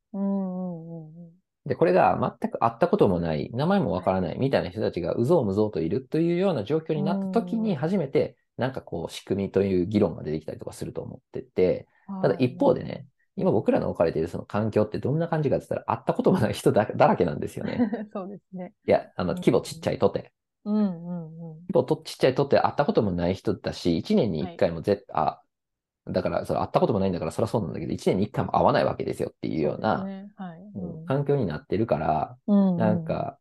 [1.68, 11.86] で、これが全く会ったこともない、名前もわからないみたいな人たちがうぞうむぞうといるというような状況になった時に初めて、なんかこう仕組みという議論が出てきたりとかすると思ってて、
[12.22, 17.78] ただ一方でね、今僕らの置かれているその環境ってどんな感じかって言ったら、会ったこともない人だらけなんですよね。
[18.12, 18.72] そうですね。
[18.86, 20.32] いや、あの、規模ちっちゃいとて。
[20.64, 21.60] うんうんうん。
[21.60, 25.26] 規模とちっちゃいとって会ったこともない人だし、1年に1回もぜ、はい、
[26.08, 30.57] あ、だから、それ会ったこともないんだから、そりゃそうなんだけど、1年に1回も会わないわけですよっていうような、ねはいうん、
[31.06, 32.72] 環境になってるから、うん。
[32.72, 33.38] うん、なんか、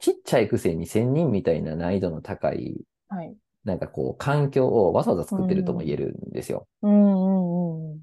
[0.00, 6.66] ちっちゃいくせに1000人みたいな難易度の高い、はい、なんかこう、環境をわざわざ作ってるとも言えるんですよ。
[6.82, 8.00] うんうんうん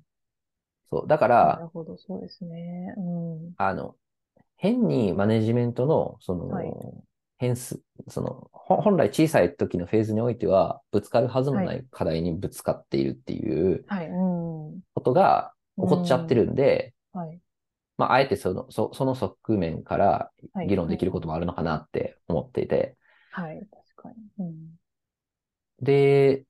[0.92, 1.08] そう。
[1.08, 2.94] だから、なるほど、そうですね。
[2.98, 3.96] うん、あの、
[4.58, 6.72] 変にマネジメントの、その、はい、
[7.38, 13.86] 変数、その、本来小さい時のフェーズにおいては、ぶつかるはずもない課題にぶつかっているっていう
[14.94, 17.41] ことが起こっちゃってるんで、はい、
[17.98, 20.32] まあ、あえてその、そその側面から
[20.68, 22.98] 議論できることもあるのかなって思っていて。
[23.32, 24.46] はい、確かに。
[24.46, 24.80] うん、
[25.82, 26.46] で、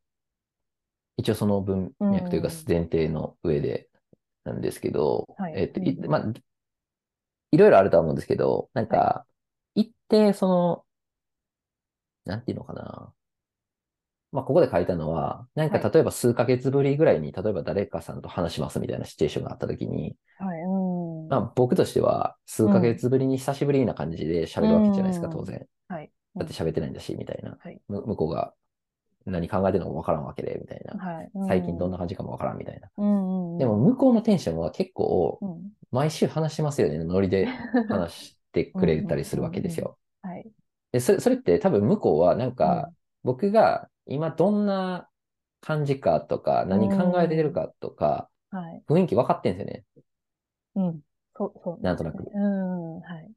[1.18, 3.90] 一応その文脈というか前提の上で
[4.44, 6.26] なんですけど、はい、えっ、と、い、まあ、
[7.52, 9.26] いろいろあるとは思うんですけど、なんか、は
[9.76, 10.86] い、一定その、
[12.26, 13.14] なんていうのかな。
[14.32, 20.61] まあ、ここで書いたのは、なんか例えば数ヶ月ぶりぐらいに、例えば誰かさんと話しますみたいなシチュエーションがあったときに、はい、うん
[21.32, 25.66] まあ、僕としては、数ヶ月ぶりに久しぶりな感じで喋るわけじゃないですか、当然。
[25.88, 26.12] はい。
[26.36, 27.58] だって喋ってないんだし、みたいな。
[27.58, 28.54] はい、向こうが
[29.26, 31.48] 何考えてるのかわからんわけで、みたいな、はいうん。
[31.48, 32.90] 最近どんな感じかもわからんみたいな。
[32.98, 35.40] うんうん、でも、向こうのテンションは結構、
[35.90, 37.46] 毎週話しますよね、ノリで
[37.88, 39.98] 話してくれたりするわけですよ。
[40.92, 42.92] でそれそれって多分向こうはなんか、
[43.24, 45.08] 僕が今どんな
[45.62, 48.30] 感じかとか、何考えてるかとか、
[48.90, 49.86] 雰囲気分かってんですよね。
[50.76, 51.02] うん。
[51.42, 52.24] そう、そう、なんとなく。
[52.34, 53.32] うん、はい。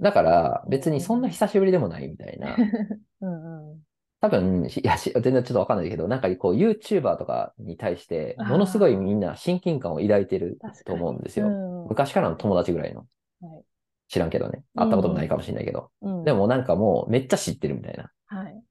[0.00, 2.56] だから、別にそんな久しぶりでもないみたいな。
[3.20, 3.80] うんうん。
[4.22, 11.48] 多分、いや、全然ちょっとわかんないけど、なんかこう、YouTuber とかに対して、ものすごいみんな親近感を抱いてると思うんですよ。
[11.88, 13.06] 昔からの友達ぐらいの。
[13.40, 13.64] はい、
[14.08, 14.62] 知らんけどね。
[14.74, 15.90] 会ったこともないかもしれないけど。
[16.02, 18.10] うん、でもなんかもう、めっちゃ知ってるみたいな。
[18.26, 18.62] はい。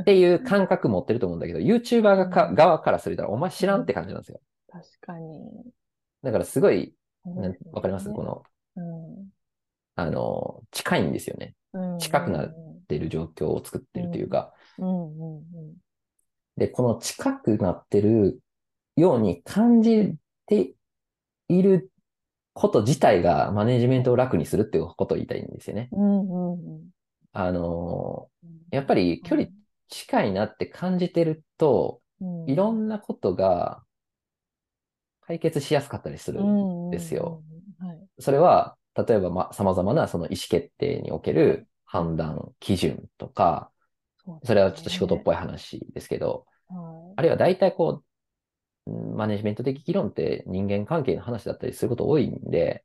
[0.00, 4.40] っていう感覚持ってると思うんだけど、YouTuber がか、側からすると、お前知らんって感じなんですよ。
[4.70, 5.64] 確かに。
[6.22, 6.94] だからすごい、
[7.72, 8.12] わ、かります？
[8.12, 8.42] この、
[8.76, 9.28] うん、
[9.96, 11.54] あの、近いんですよね。
[11.98, 12.54] 近くなっ
[12.86, 14.52] てる状況を作ってるというか。
[16.56, 18.40] で、この近くなってる
[18.96, 20.14] ように感じ
[20.46, 20.74] て
[21.48, 21.90] いる
[22.52, 25.88] こと自体がマネジメントを楽にするっていうことを言いたいんですよね。
[27.32, 28.28] あの、
[28.70, 29.48] やっぱり距離
[29.88, 32.00] 近いなって感じてると、
[32.46, 33.82] いろんなことが
[35.26, 37.42] 解決しやすかったりするんですよ。
[38.18, 43.70] それは、例えば、ま、様々なその意思決定における判断基準とか、
[44.44, 46.46] それはちょっと仕事っぽい話ですけど、
[47.16, 48.02] あるいは大体こ
[48.86, 52.84] う、マネジメント的議論って人間関係の話だったりすること多いんで、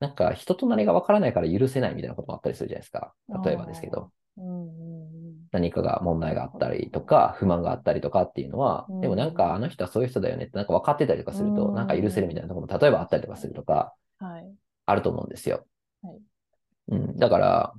[0.00, 3.14] なんか人となりがわからないから許せないみたいなこともあったりするじゃないですか。
[3.44, 4.10] 例えばですけど。
[5.52, 13.94] 何かが問題があったりとか、不満があったりとかっていうのは、でもなんかあの人はそういう人だよねってなんか分かってたりとかすると、なんか許せるみたいなところも例えばあったりとかするとか、
[14.86, 15.66] あると思うんですよ。
[16.88, 17.74] うん、だから、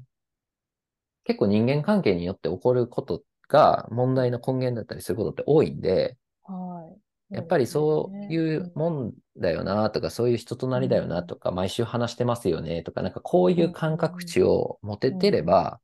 [1.25, 6.89] 結構人間関係によって起こることが問題の根源だったりすることって多いんで、は
[7.31, 15.79] い、やっぱりそういうもんだよなとか、そういう人となりだよなとか、毎週話してますよねとか、なんかこういう感覚値を持ててれば、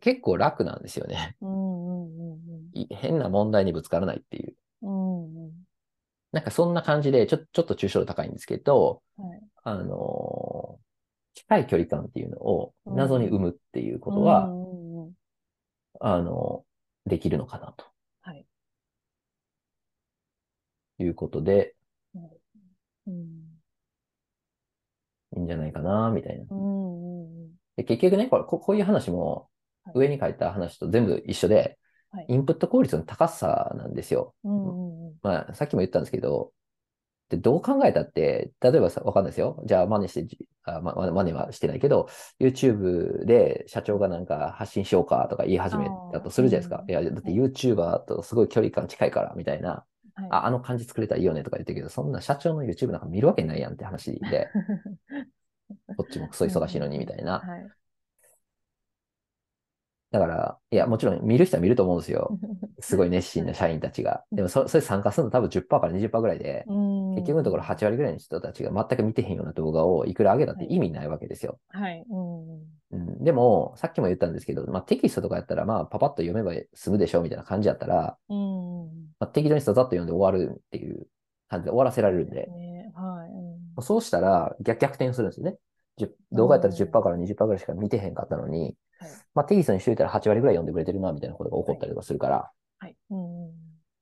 [0.00, 1.36] 結構楽なんですよね。
[2.90, 4.56] 変な問題にぶつからないっていう。
[6.32, 10.78] なんかそんな感じで、ちょちょっと抽象度高いんですけど、はい、あの
[11.34, 14.50] 近い距離感っていうのを謎に生むっていうことは、
[16.00, 16.64] あの、
[17.06, 17.86] できるのかなと。
[18.22, 18.46] はい。
[20.98, 21.74] いうことで、
[23.06, 23.58] うん。
[25.36, 26.44] いいんじゃないかな、みたいな。
[26.50, 27.22] うん。
[27.22, 27.50] うん。
[27.76, 29.57] で結局ねこれこ、こういう話もはい
[29.94, 31.78] 上に書いた話と全部一緒で、
[32.10, 34.34] はいインプット効率の高さなんですよ。
[34.44, 35.08] うん。
[35.08, 35.14] うん。
[35.22, 36.52] まあ、さっきも言ったんですけど、
[37.28, 39.62] で、どう考えたって、例えばさ、わかんないですよ。
[39.66, 42.08] じゃあ、真似してじ、あ、ま、ま真似はしてないけど、
[42.40, 46.82] YouTube で社長がなんか発信しようかとか言い始めたとするじゃないですか。
[46.82, 49.84] うんいや、だって YouTuber とすごい距離感近いから、みたいな。
[50.14, 50.28] はい。
[50.30, 54.48] あ、あの感じ作れたらいいよねとか言ってるけど、そんな社長の YouTube なんか見るわけないやんって話で、
[55.96, 57.40] こっちもクソ忙しいのにみたいな。
[57.40, 57.70] はい。
[60.10, 62.38] だから、いや、もちろん見る人は見ると思うんですよ。
[62.80, 64.24] すごい熱心な社員たちが。
[64.32, 67.14] でもそ、それ参加するの多分10%から20%ぐらいで、うん。
[67.16, 71.58] 結局のところ8割ぐらいの人たちが全く見てへんような動画をいくら上げたって意味ないわけですよ。
[71.68, 72.04] はい。
[72.08, 72.78] うん。
[72.90, 78.86] うん、でも、さっきも言ったんですけど、まあ、テキストとかやったら、まあ、パパッと読めば済むでしょうみたいな感じやったら、うん。
[79.20, 81.06] まあ、適当にさざっと読んで終わるっていう
[81.48, 83.30] 感じで終わらせられるんで、ね、はい。
[83.76, 83.82] うん。
[83.82, 85.58] そうしたら逆逆転するんですよね。
[85.98, 92.96] 10動画やったら10%から20%ぐらいしか見てへんかったのに、はいまあ、テキストにしといたら8割ぐらい読んでくれてるな、みたいなことが起こったりとかするから、はい。
[93.10, 93.48] うん。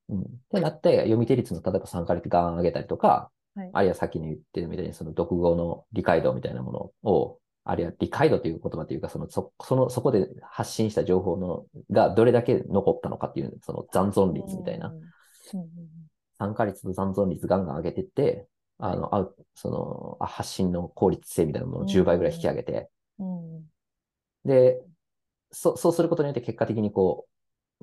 [0.09, 0.21] うん。
[0.21, 3.69] ってなって、読み手率の例えば3割ガーン上げたりとか、はい。
[3.73, 14.87] あるいはさっきの言ってるみたいにその読語の理解度みたいなものを、あるいは理解度という言葉というか、その、そ、その、そこで発信した情報の、がどれだけ残ったのかっていう、その残存率みたいな
[15.53, 15.59] うん。
[15.59, 15.69] うん。
[16.39, 18.47] 参加率と残存率ガンガン上げてって、
[18.79, 23.69] あの、あその、あ発信の効率性みたいなものを10倍ぐらい引き上げて、うん。
[24.45, 24.81] で、
[25.51, 27.27] そ、そうすることによって結果的にこ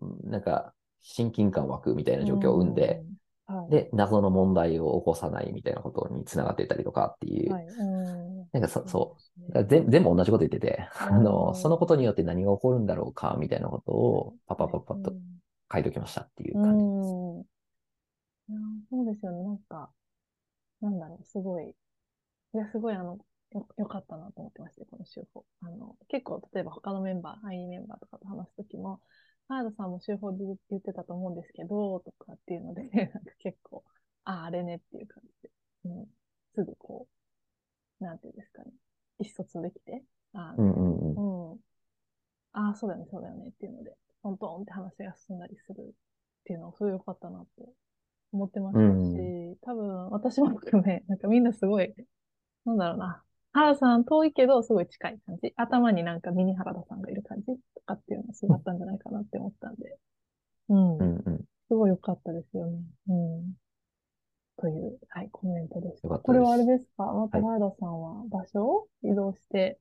[0.01, 3.05] う、うんなんか、親近感湧くみたいな状況を生んで、
[3.49, 3.71] うん、はい。
[3.71, 7.65] で、謎の問題を起こさないみたいなことにつながっていたりとかっていう、はい。
[7.65, 8.49] うん。
[8.53, 9.17] なんかそ、そ
[9.51, 15.13] う全全部同じこと言ってて、あの、うんそのことによって何が起こるんだろうか、みたいなことを、パパパパッと
[15.73, 17.09] 書いておきましたっていうう感じです。
[18.91, 19.43] そうですよね。
[19.43, 19.91] なんか、
[20.85, 21.71] なんだろう、すごい。
[21.71, 23.19] いや、すごい、あの、
[23.53, 25.45] よ、よかったなと思ってまして、この手法。
[25.63, 29.01] あの、結構、例えば他のメンバー、会員メンバーとかと話すときも、
[29.49, 32.83] 原田さんも手法で言ってたと思うんですけど、とかっていうので、
[33.15, 33.83] なんか結構、
[34.25, 35.51] ああ、あれねっていう感じで、
[35.87, 36.07] うん、
[36.55, 37.09] すぐこ
[38.01, 38.73] う、なんていうんですかね、
[39.21, 41.53] 意思疎通できて、あうんうんうん。
[41.53, 41.61] うん。
[42.53, 45.93] ああ、そうだよね、そうだよねっていうので、トントンって話が進んだりするっ
[46.45, 47.65] ていうのは、すごい良かったなって
[48.35, 51.95] 思ってましたし、うん多分、私も含め、 なんかみんなすごい、
[52.65, 55.53] なんだろうな、原さん遠いけど、すごい近い感じ。
[55.57, 57.55] 頭になんかミニ原田さんがいる感じと
[57.87, 59.99] かっていうのがすごいあったんじゃないかなって思ったんで、
[60.69, 60.97] うん。
[60.99, 61.45] うんうん。
[61.69, 62.83] すごい良かったですよね。
[63.09, 63.55] うん。
[64.57, 67.05] という、はい、コメントですこれはあれですか？
[67.13, 69.79] またはい原田さんは場所を移動して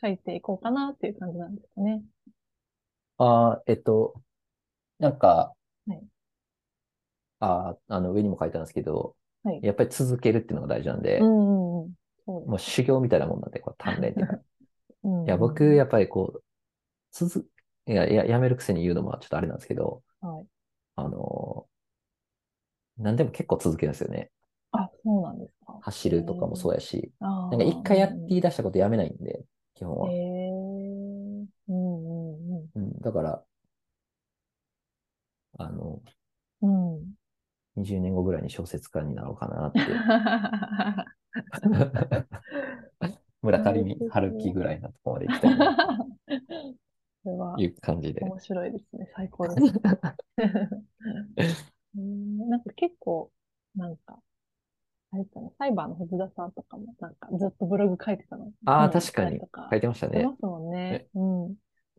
[0.00, 2.02] 書いていこうかなっていう感じなんですかね。
[3.18, 4.14] ああ、えっと、
[4.98, 5.63] なんか、はい
[7.44, 11.94] ああ、あの、上にも書いたんですけど、はいやっぱり続けるっていうのが大事なんで、うんうんうん。
[12.24, 14.34] そうですもう修行みたいなもんなんで、これ鍛錬っていうか。
[15.04, 16.44] うんうんいや、僕、やっぱりこう、
[17.12, 17.48] 続、
[17.86, 20.46] いや、いや、やめるくせに言うのもちょっとあれなんですけど、はい。
[20.96, 21.68] あの、
[22.98, 24.30] 何でも結構続けるんですよね。
[24.72, 25.78] あ、そうなんですか。
[25.82, 30.08] 走るとかもそうやし、あなんか一回やってい言い出したことやめないんで、基本は。
[30.08, 32.70] うんうんうん。
[32.74, 33.44] うん、だから、
[35.58, 36.00] あの、
[36.62, 37.14] うん。
[37.76, 39.80] 20年後ぐらいに小説家になろうかなって。
[43.42, 45.76] 村上春樹ぐらいのところまで行きたいな
[47.22, 48.22] それはという感じで。
[48.22, 49.10] 面白いですね。
[49.14, 49.60] 最高です。
[51.96, 53.30] うんなんか結構、
[53.76, 54.18] なんか、
[55.12, 58.50] あれですかね、サイバーの藤田さんとかも、なんかずっとブログ書いてたの。
[58.64, 60.36] ああ、本確かに書いてましたね出ま。
[60.36, 61.06] すもんね。
[61.14, 61.54] うん。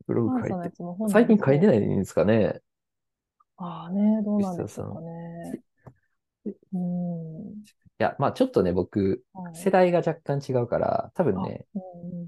[0.05, 0.75] ブログ書いて。
[1.09, 1.67] 最近書いてい。
[1.67, 2.61] ないんですかね。
[3.57, 5.61] ああね、どうなんでしょうかね。
[6.73, 7.63] うん。
[7.63, 7.63] い
[7.97, 11.65] や、まあちょっとね、僕、はい世代が若干違うから、多分ね、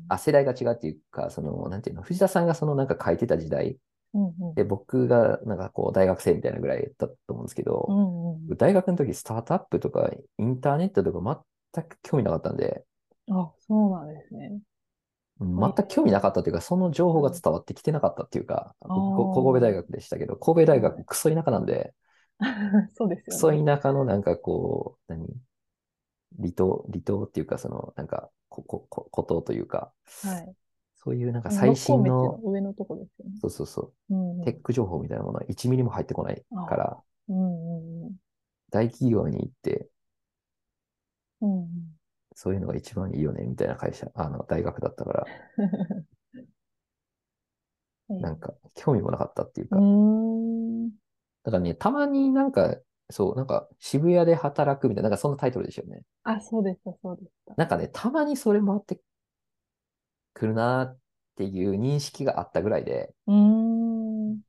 [0.07, 3.77] あ、世代が違うっていうか、その、なんていうの、藤田さんがそのなんか書いてた時代
[4.13, 12.85] うんうんで、僕がなんかこう大学生みたいなぐらいだったと思うんですけど、うんうん大学の時スタートアップとかインターネットとか全く興味なかったんで、
[13.29, 14.59] あ、そうなんですね。
[15.39, 21.93] 全く興味なかったというか、その情報が伝わってきてなかったっていうか、神戸大学でしたけど、神戸大学クソ田舎なんで、
[22.95, 23.77] そうですクソよね。
[23.77, 25.27] 田舎のなんかこう、何？
[26.39, 29.91] 離島、離島っていうか、その、なんか、こ、こ、こ、孤島というか、
[30.23, 30.55] はい。
[30.95, 33.37] そういうなんか最新の上のとこですよね。
[33.39, 34.45] そうそうそう、うんうん。
[34.45, 36.97] テック情報みたいなものは1ミリも入ってこないから、
[37.29, 38.15] うんうんうん。
[38.69, 39.89] 大企業に行って、
[41.41, 41.96] うんうん
[42.39, 45.25] そういうのが一番いいよね、みたいな会社、あの、大学だったから、
[48.09, 49.77] なんか、興味もなかったっていううか。
[51.45, 52.77] だからね、たまになんか、
[53.09, 56.03] そう、なんか渋谷で働くみたいな、なんかそんなタイトルでしたよね。
[56.25, 57.55] あ、そうでした、そうでした。
[57.57, 58.99] なんかね、たまにそれ回って
[60.35, 60.97] くるなっ
[61.37, 64.39] ていう認識があったぐらいで、うーん。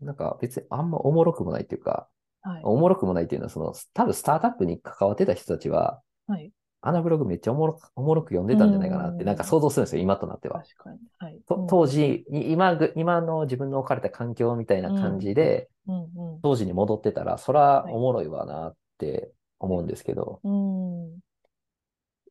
[0.00, 2.08] なんか別にあんまおもろくもないっていうか、
[2.42, 2.62] はい。
[2.62, 6.52] おもろくもないっていうのは、その、多分スタートアップに関わってた人たちは、はい。
[6.86, 10.62] あのブログめっちゃおもろく、おもろく読んでたんじゃないかなって、うんなんか想像するんですよ、今となっては。
[10.62, 10.98] 確かに。
[11.18, 11.40] はい。
[11.68, 16.02] 当時、い今ぐ、今の自分の置かれた環境みたいな感じで、うん
[16.34, 16.40] うん。
[16.42, 21.18] 当時に戻ってたら、そらはいおもろいわなって思うんですけど、うん。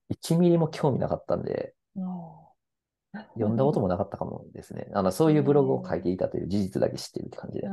[0.09, 1.73] 1ミリも興味なかったんで。
[3.35, 4.87] 読んだこともなかったかもですね。
[4.93, 7.67] あの、そういうブログを書いていたという事実だけ知ってるって感じで。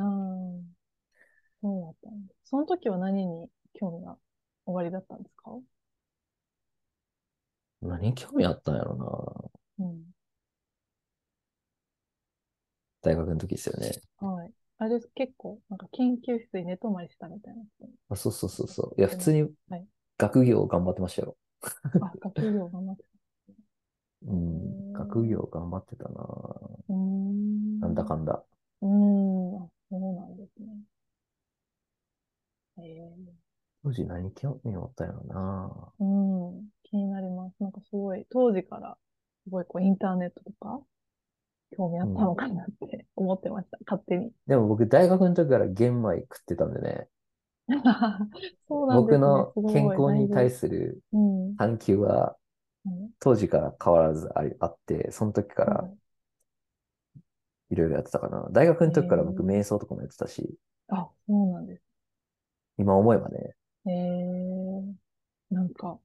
[1.60, 2.50] そうだったんです。
[2.50, 4.16] その時は何に興味が
[4.66, 5.50] おありだったんですか？
[7.82, 9.50] 何興味あったんやろな。
[9.78, 10.12] うん。
[13.02, 14.00] 大学の時ですよね。
[14.20, 14.52] はい。
[14.78, 17.88] あれです、結構、なんか研究室に寝泊まりしたみたいな人。
[18.08, 19.00] あそうそうそうそう。
[19.00, 19.86] いや、普通にはい
[20.18, 21.36] 学業頑張ってましたよ。
[22.00, 23.04] あ、学業頑張って
[24.26, 24.92] うん。
[24.92, 26.20] 学業頑張ってたな。
[26.88, 26.94] た。
[26.94, 27.82] うーん。
[27.82, 28.42] なんだかんだ。
[28.82, 29.62] うーん。
[29.64, 30.68] あ、そうなんですね。
[32.78, 33.31] ええ
[33.84, 35.92] 当時何興味あったんやろな。
[36.00, 36.68] うん。
[36.84, 37.54] 気になります。
[37.60, 38.96] なんかすごい、当時から、
[39.44, 40.80] すごいこう、インターネットとか、
[41.76, 43.78] 興味あったのかなって 思ってました。
[43.86, 44.32] 勝手に。
[44.46, 47.08] でも僕、大学の時から玄米食ってたんでね、
[48.68, 49.18] そうなんですね。
[49.18, 51.56] 僕の健康に対すするうん。
[51.56, 52.36] 探求は
[52.86, 55.90] うん当時から変わらずありあって、その時から
[57.70, 58.46] いろいろやってたかな。
[58.52, 60.56] 大学の時から僕、瞑想とかもやってたし、
[60.88, 61.82] あ、そうなんです。
[62.76, 63.54] 今思えばね、
[63.86, 64.94] えー、
[65.50, 66.00] なんか、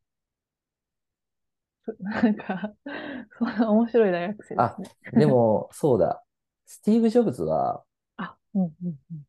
[1.86, 2.74] そ なんか、
[3.38, 4.92] そんな面白い大学生ですね。
[5.14, 6.24] でも、そうだ、
[6.66, 7.84] スティーブ・ジョブズは、
[8.18, 9.24] あ、うん、うん、うん。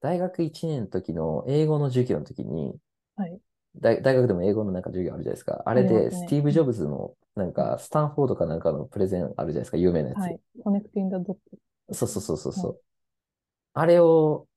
[0.00, 2.78] 大学1年の時の英語の授業の時に、
[3.16, 3.40] はい。
[3.76, 5.62] 大大学でも英語のなんか授業あるじゃないですか。
[5.66, 10.18] あれで、ありますねスティーブ・ジョブズの、なんか、スタンフォードかなんかのプレゼンあるじゃないですか、有名なやつ。
[10.20, 10.40] はい。
[10.62, 11.38] コネクティングドット。
[11.92, 12.76] そうそうそうそうそう、は
[13.74, 14.48] あれを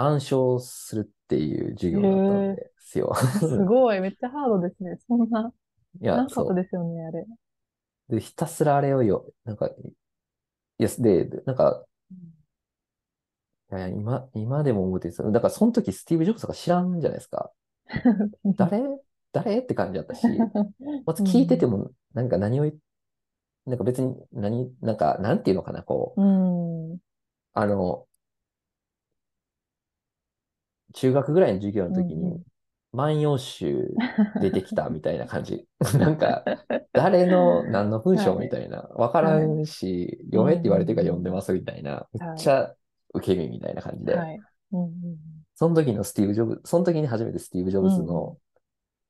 [0.00, 3.12] 暗唱するっていう授業だったんですよ。
[3.22, 4.96] すごい、めっちゃハードですね。
[5.06, 5.52] そんな、
[6.00, 6.48] いや、なかっそう。
[6.48, 7.26] たですよね、あれ。
[8.08, 9.72] で、ひたすらあれをよ、なんか、い
[10.78, 11.84] や、で、でなんか、
[13.72, 15.30] いや今、今でも思ってるんですよ。
[15.30, 17.52] だから、その時、スティーブ・ジョブズとか知らんじゃないですか。
[18.44, 18.82] 誰？
[19.32, 20.50] 誰って感じだったし、
[21.06, 22.76] まず聞いてても、なんか何を言っ、
[23.66, 27.00] なんか別に、何、なんか、なんていうのかな、こう、うん。
[27.52, 28.06] あの、
[30.92, 32.42] 中学ぐらいの授業の時に
[32.92, 33.88] 万葉集
[34.40, 35.66] 出てきたみたいな感じ。
[35.98, 36.44] なんか、
[36.92, 38.82] 誰の何の文章はいみたいな。
[38.94, 42.08] わからんし、読めって言われてるから読んでますみたいな。
[42.12, 42.74] めっちゃ
[43.14, 44.18] 受け身みたいな感じで。
[45.54, 48.38] その時のスティーブ・ジョブズ、その時に初めてスティーブ・ジョブズうんの、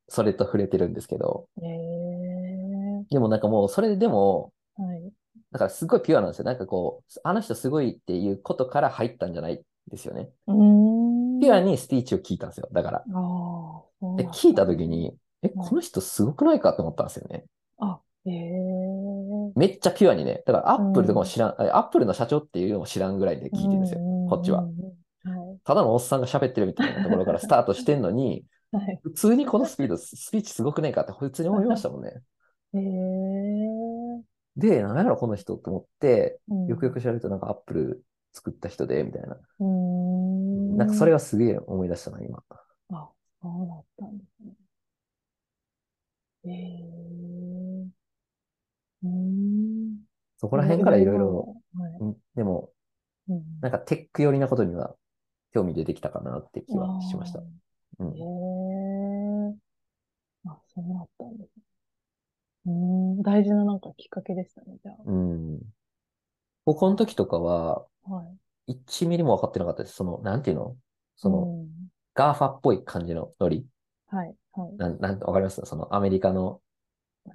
[0.09, 1.47] それと触れてるんですけど、
[3.09, 4.53] でもなんかもう、それでも。
[5.51, 6.45] だからすごいピュアなんですよ。
[6.45, 10.29] なんかこう、あの人すごいっていうことから入ったんじゃないですよね。
[10.47, 10.90] うーん。
[11.41, 12.69] ピュアにスピーチを聞いたんですよ。
[12.71, 13.03] だから。
[14.15, 17.45] で、聞いた時に、え、はいこの人すごくないかって思ったんですよね。
[17.79, 20.43] あ、ええめっちゃピュアにね。
[20.45, 23.99] だからアップルとかもうん知らん、アップルの社長っていうのも知らんぐらいで聞いてるんですよ。
[24.29, 24.63] こっちは。。
[24.63, 24.69] は
[25.63, 28.45] ただのおっさんが喋ってるみたいなところからスタートしてんのに、い。
[28.71, 28.99] はい。
[29.01, 32.21] 普通にこのスピード、スピーチすごくないかって普通に思いましたもんね。
[32.73, 32.81] ええ
[34.57, 39.37] で、何やろこの人と思って、うんよくよく調べるとなんかアップル作った人で、みたいな。
[39.59, 40.40] うーん。
[40.81, 42.43] なんかそれがすげえ思い出したな、今。
[42.89, 43.09] あ、
[43.41, 44.53] そうだったんですね。
[46.43, 47.91] ええ
[49.03, 49.97] うーん。
[50.37, 51.55] そこら辺からいろいろ、
[52.35, 52.71] でも、
[53.29, 54.95] うんなんかテック寄りなことには
[55.53, 57.39] 興味出てきたかなって気はしました。
[57.39, 57.47] うん
[58.15, 58.19] え
[59.55, 59.55] え
[60.47, 61.63] あ、そうだったんですね。
[62.65, 62.71] うー
[63.19, 65.61] ん、大事ななんかきっかけでしたね、じゃうん。
[66.65, 68.11] 高校の時とかは、あ。
[68.11, 68.40] はい。
[68.71, 69.95] 1ミリも分かってなかったです。
[69.95, 70.75] その、なんていうの？
[71.15, 71.69] その、うん
[72.13, 73.65] GAFAっぽい感じのノリ？
[74.07, 75.61] はい、はい、なん、なん、わかります？
[75.63, 76.59] そのアメリカの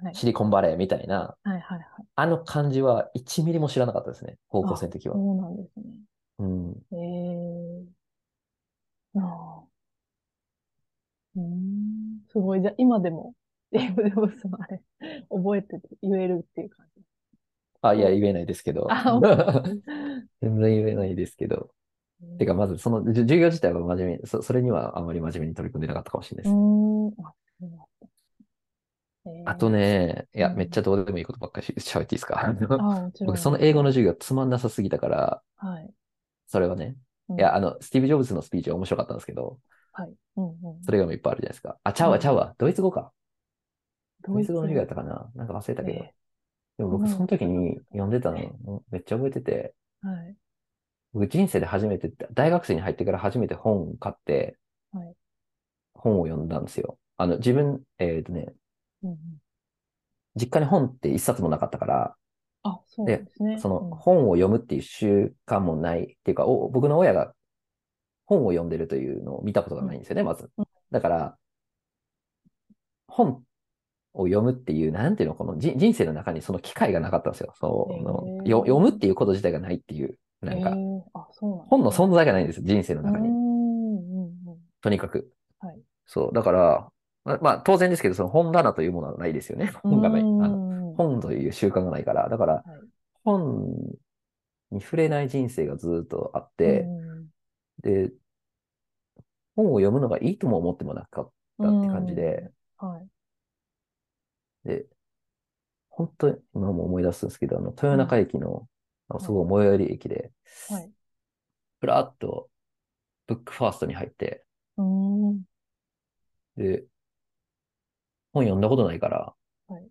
[0.01, 0.15] はい。
[0.15, 1.81] シリコンバレーみたいな、はい、はい、はい。
[2.15, 4.37] あの感じは1ミリも知らなかったですね。
[4.49, 5.15] 高校生の時は。
[5.15, 5.85] そうなんですね。
[6.39, 6.75] うん。
[6.91, 7.87] え
[9.15, 9.63] えああ。
[11.37, 12.61] うーん、すごい。
[12.61, 13.33] じゃあ、今でも、
[13.71, 14.81] デーブ・ジョブズのあれ、
[15.29, 16.96] 覚えてて言えるっていう感じ。
[17.89, 18.87] あ、いや、言えないですけど。
[18.89, 19.19] あ
[20.41, 21.69] 全然言えないですけど。
[22.37, 26.57] てか、まず、その、授業自体は真面目そ、それにはあまり真面目に取り組んでなかったかもしれないうです。
[26.57, 27.27] ーん、
[29.45, 32.53] あ、と、ね、いや、うんめっちゃどうでもいいことばっかりし 喋っていいですか？
[33.25, 35.93] 僕、その英語の授業つまんなさすぎたから、はい。
[36.47, 36.95] それはね、
[37.37, 39.59] いや、あの、スティーブ・ジョブズのスピーチは面白かったんですけど、
[39.91, 40.13] はい。
[40.37, 40.81] うんうん。
[40.83, 41.77] それがいっぱいあるじゃないですか。
[41.83, 42.55] あ、ちゃうわ、うんちゃうわ。
[42.57, 43.11] ドイツ語か。
[44.23, 45.99] ドドイツ語の授業やったかななんか忘れたけど。
[45.99, 46.13] え
[46.77, 50.35] でも僕うんその時に読んでたの、めっちゃ覚えてて、はい。
[51.13, 54.57] 僕人生で初めて、大学生に入ってから初めて本を買って、
[54.91, 55.15] はい
[55.97, 56.97] 本を読んだんですよ。
[57.17, 58.53] あの、自分、えっ、とね、
[59.03, 59.17] うんうん。
[60.35, 62.15] 実家に本って一冊もなかったから、
[62.63, 63.59] あ、そうですね。
[63.59, 67.33] そのうん本を読むっていう習慣もないっていうか、お僕の親が
[68.25, 70.65] 本を読んでるというのを見たことがないんですよね、まずうん。
[70.91, 71.37] だから、
[73.07, 73.43] 本
[74.17, 77.53] を読むっていう、なんていうの、このじ人生の中にその機会がなかったんですよ。
[77.59, 83.29] そのよ読むっていうこと自体がないっていう、なんかえ、ーあ、そう本の存在がないんですよ、人生の中に。
[84.81, 85.31] とにかく。
[85.59, 86.33] はいそう。
[86.33, 86.89] だから、
[87.25, 89.71] ままあ、当然ですけど、その本棚というものはないですよね。
[89.83, 90.21] 本がない。
[90.21, 92.29] あのの本という習慣がないから。
[92.29, 92.63] だから、はい
[93.27, 93.75] 本
[94.71, 97.27] に触れない人生がずっとあって、うん
[97.83, 98.11] で、
[99.55, 103.07] 本を読むのがいいとも思ってもなかったって感じで、はい。
[104.67, 104.87] で、
[105.89, 108.67] 本当に今も思い出すんですけど、あの、豊中駅の、
[109.09, 110.31] あのすごい最寄り駅で、
[110.69, 110.91] はい。
[111.79, 112.49] ふらっと
[113.27, 114.45] ブックファーストに入って、
[114.77, 114.83] うー
[115.33, 115.43] ん。
[116.57, 116.85] で、
[118.31, 119.35] 本読んだことないから、
[119.67, 119.89] はい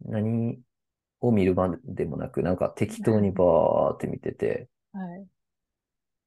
[0.00, 0.58] 何
[1.20, 5.26] を見るまでもなく、なんか適当にバーって見てて、はい。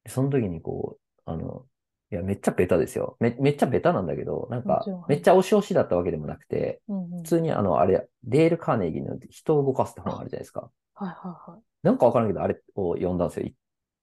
[0.08, 1.66] その時にこう、あの、
[2.12, 3.18] いや、めっちゃベタですよ。
[3.20, 7.10] め、めっちゃベタなんだけど、なんかめっちゃ押し押しだったわけでもなくて、うんうん。
[7.18, 10.72] 普通にあの、あれ、デール・カーネギーの人を動かすって本あるじゃないですか。
[10.96, 11.16] はいは
[11.48, 11.62] いはい。
[11.84, 13.48] なんかわからんけど、あれを読んだんですよ。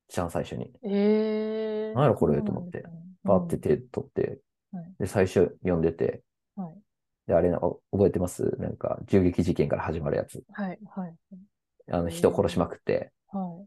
[0.08, 0.72] 一番最初に。
[0.84, 1.94] えー。
[1.94, 4.38] 何やろこれと思ってなんですねパーって手取って
[4.72, 6.22] はい、で、最初読んでて、
[6.54, 6.74] はい。
[7.28, 8.56] で、あれなんか覚えてます？
[8.58, 10.42] なんか、銃撃事件から始まるやつ。
[10.52, 10.78] はい。
[10.94, 11.14] はい。
[11.90, 13.66] あの、人殺しまくって、はい。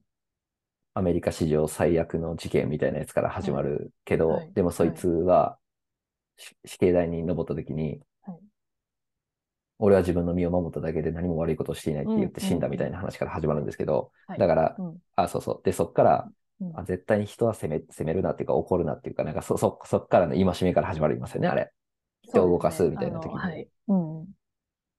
[0.99, 5.57] アメリカ史上最悪の事件みたいなやつから始まるけど、はいでもそいつは、
[6.35, 8.37] し死刑台に登った時に、はい
[9.81, 15.61] 俺は自分の身を守っただけで何も悪いことをしていないって言って死んだみたいな話から始まるんですけど、はいだから、うんあ、そうそう。
[15.63, 16.29] で、そっから、
[16.59, 21.71] うんあ絶対に人は責め、責めるなっていうか怒るなっていうか、なんかそ、そ、そっからの戒めから始まりますよね、あれ。
[22.23, 23.35] 人を動かすみたいな時に。
[23.35, 23.69] ねはい。
[23.87, 24.27] うん。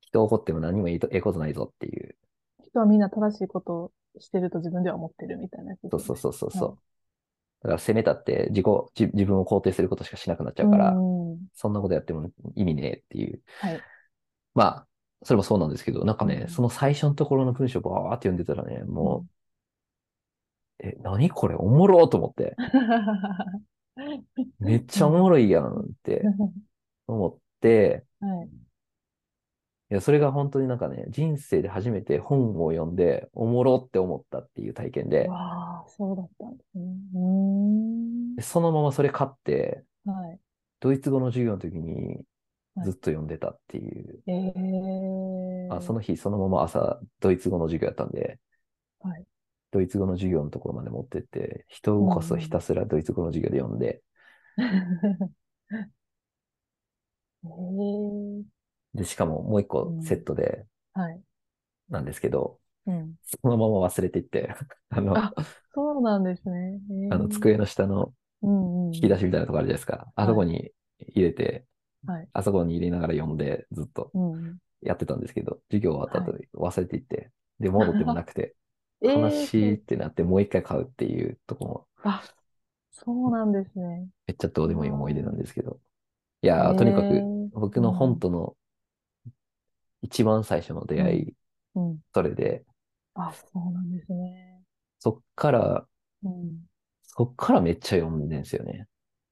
[0.01, 2.17] 人を怒っても何もいいとええことないぞっていう。
[2.65, 6.17] 人はみんな正しいことをしてると自分では思ってるみたいなやつですそう。
[6.17, 6.69] そうそうそう。
[6.71, 6.79] はい
[7.63, 8.67] だから責めたって自己、
[8.99, 13.43] 自自分を肯定することしかしなくなっちゃうから、うんそんなことやっても意味ねえっていう。
[13.59, 13.81] はい。
[14.55, 14.87] まあ、
[15.23, 19.27] それもそうなんですけど、なんかね、うんその最初のところの文章バーって読んでたらね、も
[20.81, 22.57] う、え、何これおもろーと思って、
[24.59, 26.23] めっちゃおもろいやんって
[27.07, 28.70] 思って、はい。
[29.91, 38.43] いや、それが本当になんかね、人生で初めて本を読んで、おもろって思ったっていう体験で、わあ、そうだったんですね。
[38.43, 40.41] そのままそれ買って、はい。
[40.79, 42.25] ドイツ語の授業の時に
[42.77, 42.87] はい。
[42.87, 48.39] ずっと読んでたっていう、ええあその日そのまま朝ドイツ語の授業やったんで、
[49.01, 49.25] はい。
[49.73, 54.03] ドイツ語の授業のところまで持ってって、人を動かすをひたすらドイツ語の授業で読んで、
[57.45, 58.60] ええ
[58.95, 61.23] で、しかももう一個うんセットではい。
[61.89, 63.17] なんですけど、うん。
[63.25, 64.55] そのまま忘れていって、
[64.91, 65.33] あの、あ
[65.75, 66.81] そうなんですね。
[66.91, 69.01] ええあの机の下のうんうん。
[69.03, 70.13] 引き出しみたいなとこあるじゃないですか。
[70.17, 71.67] あそこに入れて、
[72.07, 72.29] はい。
[72.33, 74.59] あそこに入れながら読んでずっとうんうん。
[74.83, 78.57] やってたんですけど、授業終わった後はに忘れていって、で、戻ってもなくて、
[79.03, 82.29] ええ悲しいってなってもう一回買うっていうとこも、あ、
[82.93, 84.11] そうなんですね。
[84.27, 85.81] めっちゃどうでもいい思い出なんですけど。
[86.43, 88.57] いやーとにかく僕の本との
[90.03, 91.35] 一番最初の出会い、
[91.75, 91.99] うん。
[92.15, 92.65] それで、
[93.15, 94.63] あ、そうなんですね。
[94.99, 95.87] そっから、
[96.23, 96.67] うん。
[97.03, 98.87] そっからめっちゃ読んでんですよね。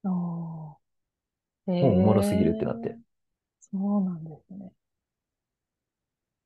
[0.05, 1.73] ああ。
[1.73, 2.99] えもうおもろすぎるってなって。
[3.61, 4.73] そうなんですね。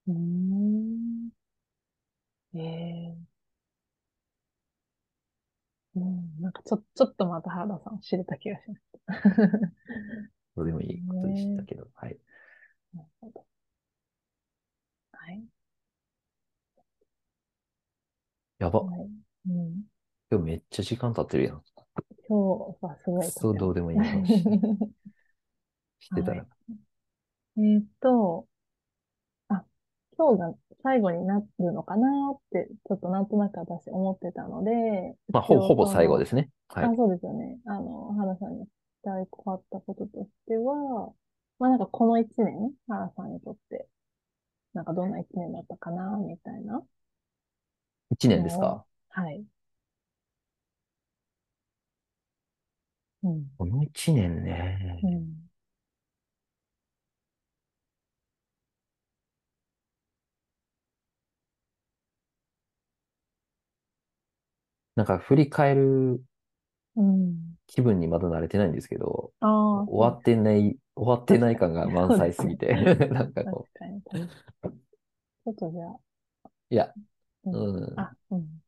[0.06, 1.32] うーん。
[2.54, 3.32] ええ
[5.94, 9.72] うん、なんかちょ、ちょっとまた原田さんを知れた気がしました。
[10.56, 12.18] どうでもいいことでしたけど、はい。
[12.94, 13.46] なるほど。
[15.24, 15.44] はい。
[18.58, 18.80] やば。
[18.80, 19.00] はい。
[19.50, 19.84] うん。
[20.32, 21.62] 今日めっちゃ時間経ってるやん。
[22.28, 23.30] 今日はすごい。
[23.30, 24.34] そうどうでもいい話
[26.00, 26.38] してたら。
[26.38, 26.48] はい
[27.58, 28.48] えーっと、
[29.48, 29.64] あ、
[30.18, 34.72] 今日が最後になるのかなって、ちょっとなんとなく私思ってたので、
[35.28, 36.50] まあ、ほほぼ最後ですすね。
[36.66, 36.96] はいあ、。
[36.96, 37.60] そうですよね。
[37.66, 41.12] あの、原さんに期待変わったこととしては、
[41.60, 43.86] まあなんかこの一年、原さんにとって、
[44.74, 46.82] なんかどんな一年だったかな、みたいな。
[48.10, 48.84] 一年ですか？
[49.08, 49.44] はい。
[53.22, 53.46] うん。
[53.56, 55.00] この1年ね。
[55.02, 55.48] うん。
[64.94, 66.22] なんか振り返る
[66.96, 67.51] うん。
[67.72, 72.74] 気分にまだ慣れてないんですけど、ああ、終わってない、終わってない感が 満載すぎて、
[73.10, 74.02] なんか確こかに。
[74.02, 76.00] ちょっとじゃあ、
[76.70, 76.92] う、いや、
[77.44, 77.96] うんうん。
[77.96, 78.62] あ、うん。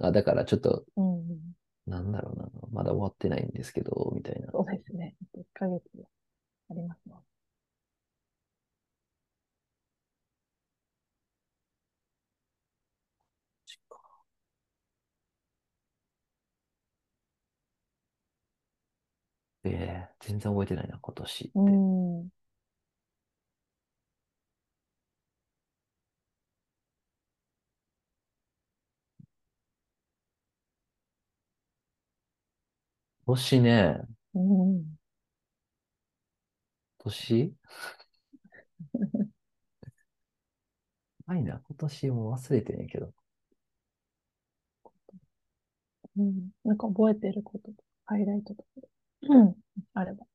[0.00, 1.56] あ、だからちょっと、うんうん。
[1.86, 4.48] なんだろうな、まだ終わってないんですけど、みたいな。
[4.52, 5.14] そうですね。
[5.34, 5.82] 1ヶ月
[6.70, 7.31] ありますもん。
[19.64, 21.52] ええ全然覚えてないな、今年って。
[21.56, 21.70] う
[22.24, 22.28] ん。
[33.26, 33.98] 年ね、
[34.34, 34.96] うん。
[36.98, 37.52] 年？
[41.26, 43.12] ないな、今年もう忘れてんやけど。
[46.16, 46.50] うん。
[46.64, 48.88] なんか覚えてることとか、ハイライトとか、
[49.28, 49.54] うん。
[49.94, 50.26] あれば。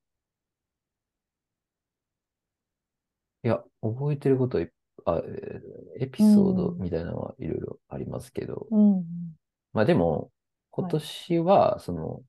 [3.44, 4.68] いや、覚えてることいっ
[5.06, 9.38] あ、えーエピソードうんみたいなのはいろいろありますけど、うん。
[9.74, 10.32] まあでも、
[10.80, 12.24] はい今年は、その、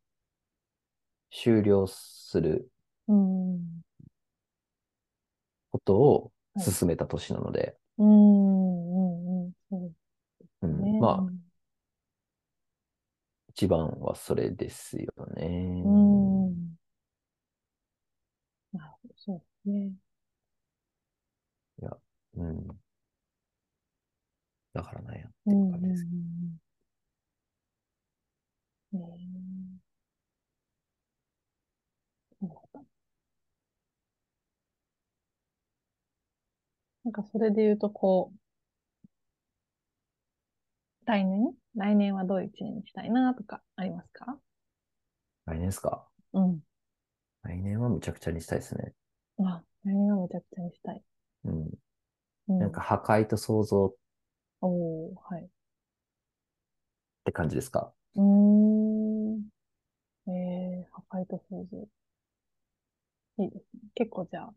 [1.31, 2.71] 終了する
[3.09, 3.83] うん。
[5.71, 8.07] ことをはい進めた年なので、うん。
[8.09, 9.47] うん。
[9.47, 9.53] うん。
[9.71, 9.95] そう
[10.63, 10.99] うんね。
[10.99, 11.33] まあ、
[13.51, 15.47] 一番はそれですよね。
[15.83, 16.38] うん。
[19.21, 19.93] そうね。
[21.81, 21.91] いや、
[22.37, 22.66] うん。
[24.73, 25.51] だからなんやって。
[25.51, 26.05] いう感じです。
[28.93, 28.97] う
[32.43, 32.81] うだった
[37.05, 38.39] なんかそれで言うと、こう、
[41.07, 41.55] 来年？
[41.75, 44.39] 来年はどういう一年にしたいなとかありますか？
[45.47, 46.07] 来年ですか？
[46.35, 46.61] うん。
[47.43, 48.93] 来年はむちゃくちゃにしたいですね。
[49.45, 51.03] あ、来年はめちゃくちゃにしたい。
[51.45, 51.70] うん。
[52.49, 52.59] うん。
[52.59, 53.95] なんか破壊と創造っ
[54.61, 55.49] おー、はい。
[57.24, 57.93] て感じですか？
[58.16, 59.43] うーん。
[60.28, 61.89] えー、破壊と創造。
[63.39, 63.80] いいですね。
[63.95, 64.55] 結構じゃあ、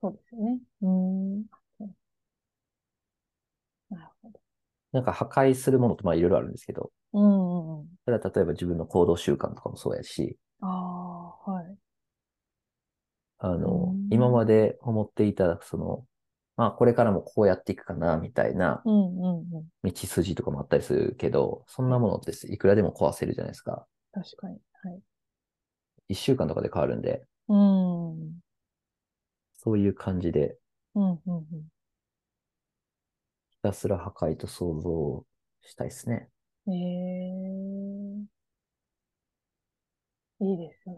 [0.00, 0.58] そうですよね。
[0.82, 1.44] うーん。
[3.90, 4.40] なるほど。
[4.92, 7.86] なんか破壊するものとまあいろいろあるんですけど、うんうんうん。
[8.04, 11.17] それは例えば自分の行動習慣とかもそうやし、ああ、はい。
[13.38, 16.04] あのうん、今まで思っていた、その、
[16.56, 19.66] まあこれからもこうやっていくかな、みたいなうんうんうん。
[19.84, 23.86] 道筋とかもあったりするけど、そんなものっていくらでも壊せるじゃないですか。
[24.12, 24.58] 確かに。
[24.82, 25.00] はい。
[26.08, 28.10] 一週間とかで変わるんで、うん。
[28.10, 28.40] うん
[29.60, 30.56] そういう感じで、
[30.94, 31.18] うんうん。
[33.50, 35.26] ひたすら破壊と創造を
[35.62, 36.28] したいですね。
[36.68, 36.74] ええ
[40.40, 40.96] いいですね。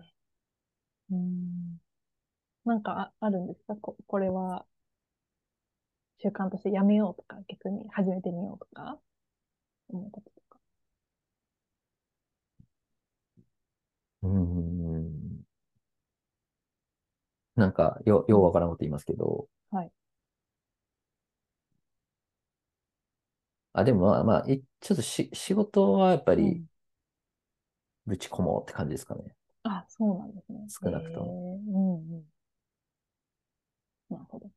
[1.11, 1.60] うん。
[2.65, 3.77] なんかあ、あるんですか？
[3.77, 4.67] こ、これは、
[6.19, 9.01] 習慣としてやめようとか、逆に始めてみようとか、
[9.91, 10.59] 思うこととか。
[14.23, 15.41] うーん。
[17.57, 19.93] なんか、よ、ようわからんこと言いますけど、はい。
[23.73, 26.67] あ、でもまあまあ、いちょっとし、仕事はやっぱりうん、
[28.07, 29.35] ぶち込もうって感じですかね。
[29.63, 30.61] あ、そうなんですね。
[30.69, 32.25] 少なくともええうんうん。
[34.11, 34.51] なるほど。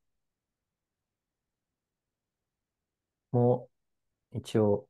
[3.33, 3.69] も
[4.33, 4.87] う、一応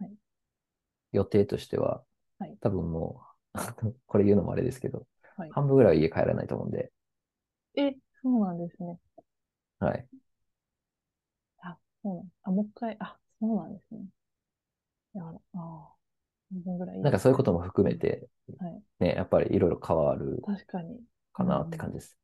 [0.00, 0.18] はい、
[1.12, 2.02] 予定としては
[2.38, 3.22] はい、多分も
[3.54, 3.58] う、
[4.06, 5.50] これ言うのもあれですけど、はい。
[5.50, 6.92] 半分ぐらいは家帰らないと思うんで、
[7.76, 7.92] え、
[8.22, 8.98] そうなんですね。
[9.80, 10.08] はい。
[11.62, 14.06] あ、そうなんあ、もう一回、あ、そうなんですね。
[15.14, 15.94] いや、ああ、
[16.50, 16.98] 半分ぐらい。
[17.00, 18.28] なんかそういうことも含めて、
[18.58, 18.82] はい。
[19.00, 21.00] ね、やっぱりいろいろ変わる確かに。
[21.32, 22.17] かなって感じです。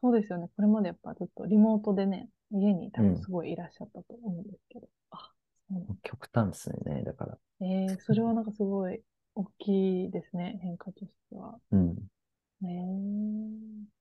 [0.00, 0.48] そうですよね。
[0.56, 4.88] これまでやっぱずっとリモートでね、家に多うん分すごいいらっしゃったと思うんですけど。
[5.10, 5.32] あ、
[5.68, 7.38] そうなん極端ですね、だから。
[7.60, 9.02] えー、それはなんかすごい
[9.34, 11.58] 大きいですね、変化としては。
[11.70, 12.08] うん。
[12.60, 13.98] ねえ。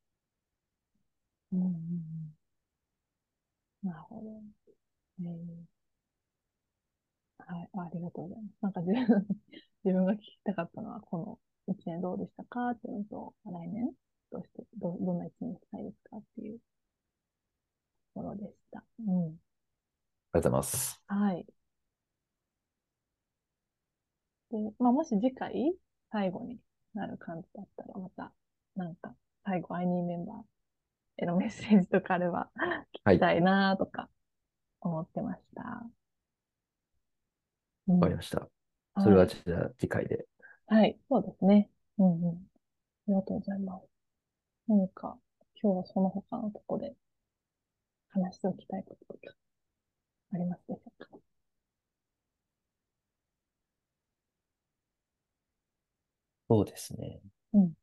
[1.52, 2.38] うんうんうん。
[3.84, 4.44] なるほど。
[5.22, 5.68] えー
[7.40, 8.56] はい、あありがとうございます。
[8.62, 9.28] なんか自分、
[9.84, 11.40] 自分が聞きたかったのは、この
[11.74, 13.92] 一年どうでしたかっていうのと、来年
[14.32, 16.60] どうして、ど、どんな一年にしたいですかっていう
[18.14, 18.84] ところでした。
[19.00, 19.26] うん。
[19.28, 19.34] あり
[20.34, 21.02] がとうございます。
[21.08, 21.46] はい。
[24.52, 25.74] で、まあ、ももし次回、
[26.12, 26.60] 最後に
[26.94, 28.34] なる感じだったら、また、
[28.76, 29.16] なんか、
[29.46, 32.50] 最後、アイニーメンバーへの メッセージとかあれば、
[33.06, 34.10] 聞きたいなとか、
[34.82, 35.64] 思ってました。
[35.64, 35.90] わ、
[37.88, 38.48] うんかりました。
[39.02, 40.26] それはじゃあ次回で。
[40.68, 41.70] はい、そうですね。
[41.98, 42.30] うんうん。
[42.30, 42.34] あ
[43.08, 43.97] りがとうございます。
[44.68, 45.18] 何か、
[45.62, 46.94] 今日はその他のとこで
[48.10, 49.36] 話しておきたいこととか、
[50.34, 51.10] ありますでしょうか？
[56.50, 57.20] そうですね。
[57.54, 57.74] うん。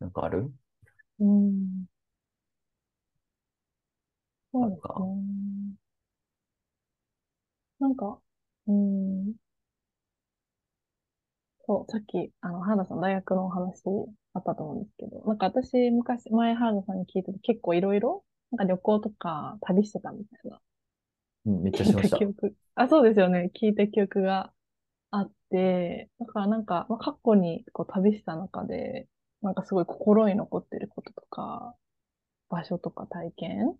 [0.00, 0.52] なんかある？
[1.20, 1.86] うん。
[4.52, 5.76] そうですか、ね。
[7.78, 8.20] なんか、
[8.66, 9.34] うん。
[11.66, 13.82] そう、さっき、あの、原田さん、大学のお話
[14.34, 20.60] あったと思うんですけど、なんか私、昔、前原田さんに聞いてて、結構いろいろ、なんか旅行とか旅してたみたいな、
[21.46, 22.16] うん、めっちゃ聞いしましたた。
[22.18, 24.52] 記憶、あ、そうですよね、聞いた記憶が
[25.10, 29.08] あって、だからなんか、まあ、過去にこう旅した中で、
[29.42, 31.74] なんかすごい心に残ってることとか、
[32.50, 33.76] 場所とか体験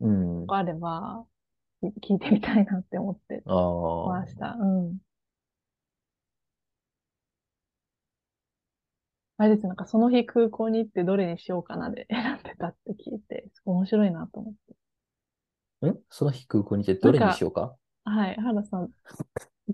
[0.00, 0.46] うん。
[0.46, 1.26] があれば、
[1.82, 4.08] 聞いてみたいなって思ってああ。
[4.08, 4.56] ました。
[4.58, 4.98] うん。
[9.36, 14.74] あれです、なんかその日空港に行ってどれにしようかなで 選んでたって聞いて、すごい面白いなと思って。
[15.86, 17.76] んその日空港に行ってどれにしようか？
[18.04, 18.90] はい、原田さん、言っ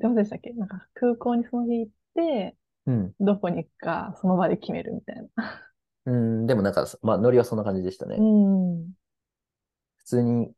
[0.00, 0.52] てませんでしたっけ？
[0.52, 2.56] なんか空港にその日行って、
[2.86, 3.12] うん。
[3.20, 5.70] どこに行くかその場で決めるみたいな。
[6.06, 8.16] うん、でもなんか、まあ、ノリはそんな感じでしたね。
[8.16, 8.92] うん。
[9.98, 10.52] 普通に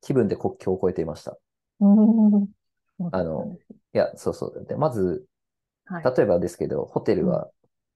[0.00, 1.38] 気分で国境を越えていました。
[1.80, 2.48] うん。
[3.12, 3.58] あの、
[3.94, 4.64] いや、そうそう。
[4.68, 5.26] で、まず、
[5.86, 6.04] はい。
[6.16, 7.50] 例えばですけど、ホテルは、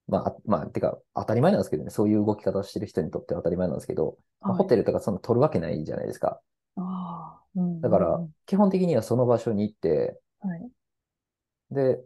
[0.08, 6.40] まあ、あまあ、てか、当たり前なんですけどね、そういう動き方をしてる人にとっては当たり前なんですけど、まあはいホテルとかそんな取るわけないじゃないですか。
[6.76, 7.80] ああ、うん。
[7.80, 10.70] だからうん、基本的にはその場所に行って、はい。
[11.70, 12.00] で、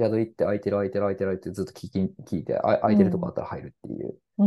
[0.00, 2.00] 宿行って空いてる空いてる空いてる空いてるずっと聞き、
[2.36, 4.44] 聞いて、あ空いてるとこあったら入るっていう、う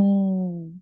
[0.68, 0.80] ん。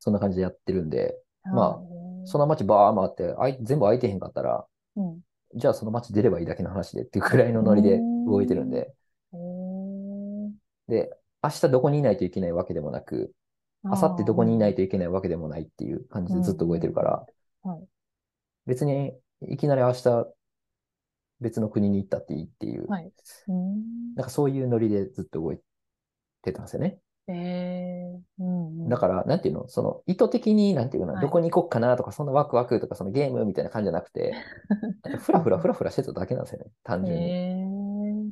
[0.00, 1.94] そんな感じでやってるんで、まあはい
[2.26, 4.66] その街バー回って、あい全部空いてへんかったら、
[4.96, 5.20] うん。
[5.54, 8.92] じゃあその街出ればいいだけの話でっていうくらいのノリで動いてるんで、
[10.88, 11.10] で、
[11.42, 13.32] 明日どこにいないといけないわけでもなく、
[13.84, 17.26] 明後日どこにいないといけないわけでもないっていう感じでずっと動いてるから、
[17.64, 17.84] うんはい。
[18.66, 19.12] 別に
[19.42, 20.26] いきなり明日
[21.44, 23.12] 別の国に行ったっていいっていう、はい。
[23.48, 24.14] うん。
[24.16, 25.58] なんかそういうノリでずっと動い
[26.42, 26.98] てたんですよね。
[27.28, 28.88] ええうんうん。
[28.88, 34.34] だから、なんていうの、その意図的に、なんていうかな、はいどこに行こっかなとか、そんなワクワクとか、そのゲームみたいな感じじゃなくて、
[35.20, 37.24] ふらふらふらふらしてただけなんですよね、単純に。
[37.24, 37.74] ええ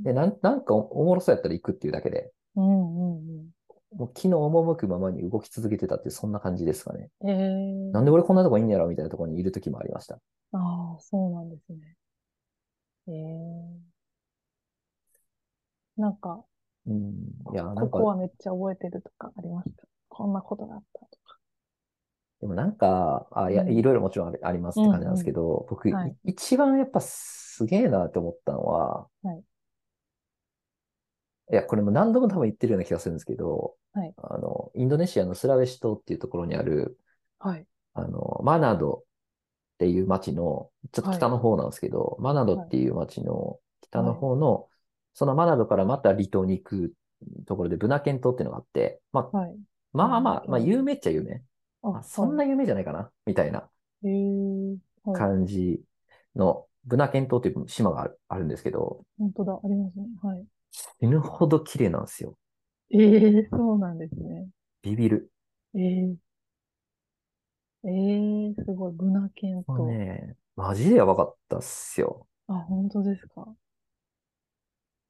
[0.04, 3.46] で、なん、なんかおおもろそうやったら行くっていうだけで、うんうんうん。
[3.96, 7.08] もう気の赴くままに動き続けてたっていう、そんな感じですかね。
[7.26, 10.16] ええなんで俺こんなとこいんやろみたいなところにいる時もありました。
[10.52, 11.96] ああ、そうなんですね。
[13.08, 13.92] ええ
[15.96, 16.44] なんか、
[16.86, 17.12] うん。
[17.52, 21.38] いや、なんかここ、はめっちゃ覚えてるとかありますかこんなことがあったとか。
[22.40, 23.72] でもなんか、あ、いや、うん。
[23.72, 26.16] いろいろもちろんありますって感じなんですけど、僕、いはい。
[26.24, 29.44] 一番やっぱすげえなって思ったのは、はい。
[31.52, 34.14] いや、これも何度も多分言ってるような気がするんですけど、はい。
[34.16, 36.98] あの、インドネシアのスラウェシ島っていうところにある、
[37.38, 37.66] はい。
[37.94, 39.04] あの、マナド
[39.82, 44.68] っていう町の、ちょっと北の方なんですけど、マナドっていう町の北の方の、
[45.12, 46.92] そのマナドからまた離島に行く
[47.48, 49.56] ところで、ブナケン島っていうのがあって、まあ、はい。
[49.92, 51.42] まあまあ、まあ、うん有名っちゃ有名。
[51.82, 53.68] まあ、そんな有名じゃないかな、みたいな。
[55.14, 55.80] 感じ
[56.36, 60.06] の、ブナケン島っていう島があるあるんですけど、本当だ、ありますね。
[60.22, 60.44] はい。
[60.70, 62.36] 死ぬほど綺麗なんですよ。
[62.90, 64.46] ええそうなんですね。
[64.82, 65.32] ビビる。
[65.74, 66.14] ええ
[67.84, 67.88] え
[68.50, 69.96] えすごい、ブナケンと。
[69.96, 72.28] ね、マジでやばかったっすよ。
[72.46, 73.56] あ、本当ですか。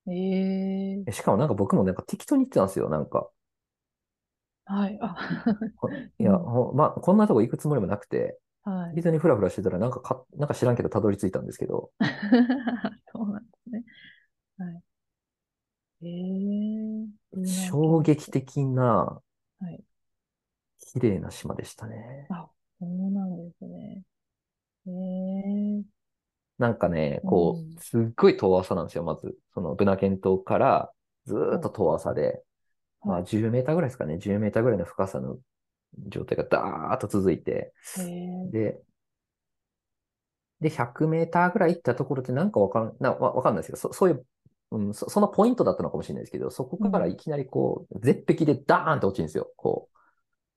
[0.06, 2.88] えええしかもなんか僕もなんか適当に言ってたんですよ。
[2.88, 3.30] なんか、
[4.64, 4.98] はい。
[5.00, 5.16] あ、
[5.76, 8.96] ほ いや、ほまあ、こんなとこ行くつもりもなくて、はい。
[8.96, 11.92] 適当にフラフラしてたらなんかか、なんか知らんけどたどり着いたんですけど、
[13.12, 13.84] そうなんですね。
[14.58, 14.82] はい。
[16.02, 19.22] ええブナケン衝撃的な
[19.60, 19.84] はい。
[20.92, 22.30] 綺麗な島でしたね。
[22.30, 22.50] あ、
[22.82, 24.02] そうなんですね。
[24.86, 25.84] ええ
[26.58, 27.78] なんかね、こうん。
[27.78, 29.36] う、すっごい遠浅なんですよ、まず。
[29.54, 30.92] そのブナケン島から、
[31.26, 32.42] ずーっと遠浅で、
[33.04, 35.38] まあ10メーターぐらいですかね、10メーターぐらいの深さの
[36.08, 37.74] 状態がダーッと続いて、
[38.44, 38.80] で、
[40.60, 44.26] で、100メーターぐらい行ったところってなんかわかんなわかんないですけど、そそういう、
[44.72, 49.52] うんそ、そのポイントだったのかもしれないですけど、そこからいきなりこう、絶壁でダーンと落ちるんですよ。
[49.56, 49.96] こう、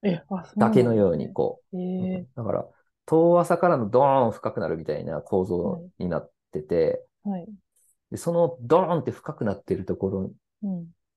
[0.05, 1.77] えあ崖のようにこう。
[1.79, 2.25] え。
[2.35, 2.65] だから、
[3.05, 7.47] 遠浅からのドーン深くなるみたいな構造になってて、はい、
[8.11, 10.31] でそのドーンって深くなってるところ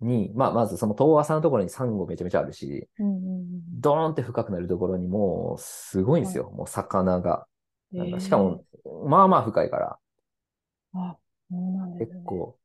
[0.00, 7.46] に、うん、まあ、まずその遠浅のところにサンゴめちゃめちゃあるし、うんうんうん、ドーンって深くなるところにもすごいんですよ、はい、もう魚が。
[7.90, 8.64] なんかしかも、
[9.06, 9.98] まあまあ深いから。
[10.92, 11.16] あ、
[11.50, 12.58] そうなんです、ね、結構、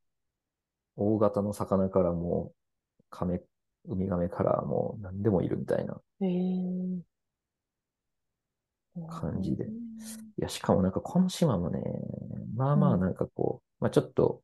[0.97, 3.41] 大型の魚からもう、カメ、
[3.85, 5.99] ウミガメからもう何でもいるみたいな。
[9.09, 9.65] 感じで。
[9.65, 9.67] い
[10.37, 11.81] や、しかもなんかこの島もね、
[12.55, 14.41] まあまあなんかこう、まあちょっと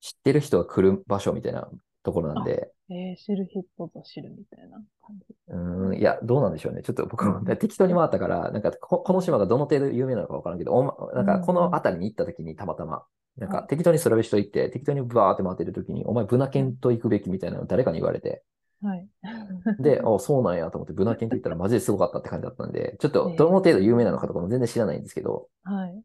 [0.00, 1.68] 知ってる人が来る場所みたいな
[2.02, 2.70] ところなんで。
[2.88, 5.34] えー、知る人ぞ知るみたいな感じ。
[5.48, 6.82] うん、いや、どうなんでしょうね。
[6.82, 13.04] ちょっと僕も適当に回ったから、なんかここの島がどの程度有名なのかわからんけど、おま、なんかこの辺りに行った時にたまたま、
[13.38, 18.44] なんか適当に調べ人行って、適当にバーって回ってる時に、お前ブナケンと行くべきみたいなの誰かに言われて、
[18.82, 19.08] はい。
[19.82, 25.48] で、あそうなんやと思って、ブナケンって言ったらマジですごかったって感じだったんで、ちょっとどの程度有名なのかとかも全然知らないんですけど。
[25.64, 26.02] はい。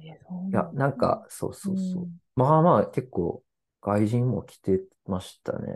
[0.00, 0.08] え
[0.50, 2.02] いや、なんか、そうそうそう。
[2.04, 3.42] うん、まあまあ、結構、
[3.82, 5.68] 外人も来てましたね。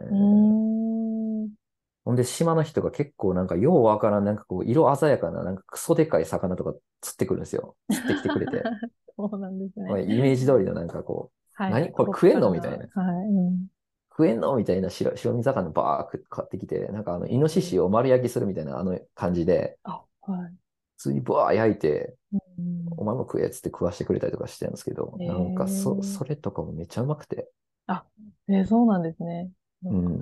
[2.04, 7.76] ほんで、島の人が結構なんか、ようわからん、なんかこう、色鮮やかな、なんかクソでかい魚とか釣ってくるんですよ。
[7.90, 8.62] 釣ってきてくれて。
[9.16, 10.02] そうなんですね。
[10.04, 12.78] イメージ通りのなんかこう、はい、何これ食えんのみたいな。
[12.78, 13.66] はい、うん
[14.10, 14.56] 食えんの？
[14.56, 20.52] みたいな白白身魚バー買ってきて、なんかあの、イノシシを丸焼きするみたいなあの感じで、あ、はい。
[20.96, 27.50] 普通にバー焼いて、うん、お前も食えっつって食わしてくれたりとかしてるんですけど、なんかそ、それとかもめっちゃうまくて。
[27.86, 28.04] あ、
[28.48, 29.50] えー、そうなんですね。
[29.84, 30.20] うん。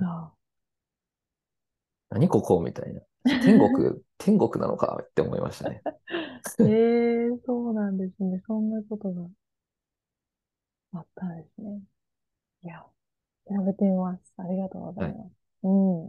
[2.10, 2.60] 何ここ？
[2.62, 3.00] みたいな。
[3.42, 5.00] 天国、 天国なのか？
[5.02, 5.82] って思いましたね。
[6.60, 8.42] えー、そうなんですね。
[8.46, 9.26] そんなことが
[10.92, 11.80] あったんですね。
[12.62, 12.84] いや、
[13.48, 14.34] 調べてみます。
[14.36, 15.18] ありがとうございます。
[15.18, 15.30] はい、
[15.64, 16.02] うん。
[16.04, 16.08] は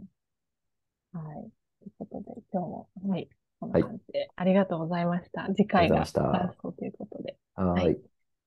[1.40, 1.50] い。
[1.80, 3.28] ということで、今日も、はい。
[3.58, 5.46] こんな感じで、ありがとうございました。
[5.54, 7.36] 次回がラストということで。
[7.54, 7.98] はい。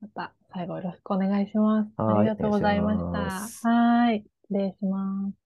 [0.02, 1.90] また最後よろしくお願いします。
[1.98, 3.70] ありがとうございました。
[3.70, 4.26] はい。
[4.50, 5.43] 失礼します。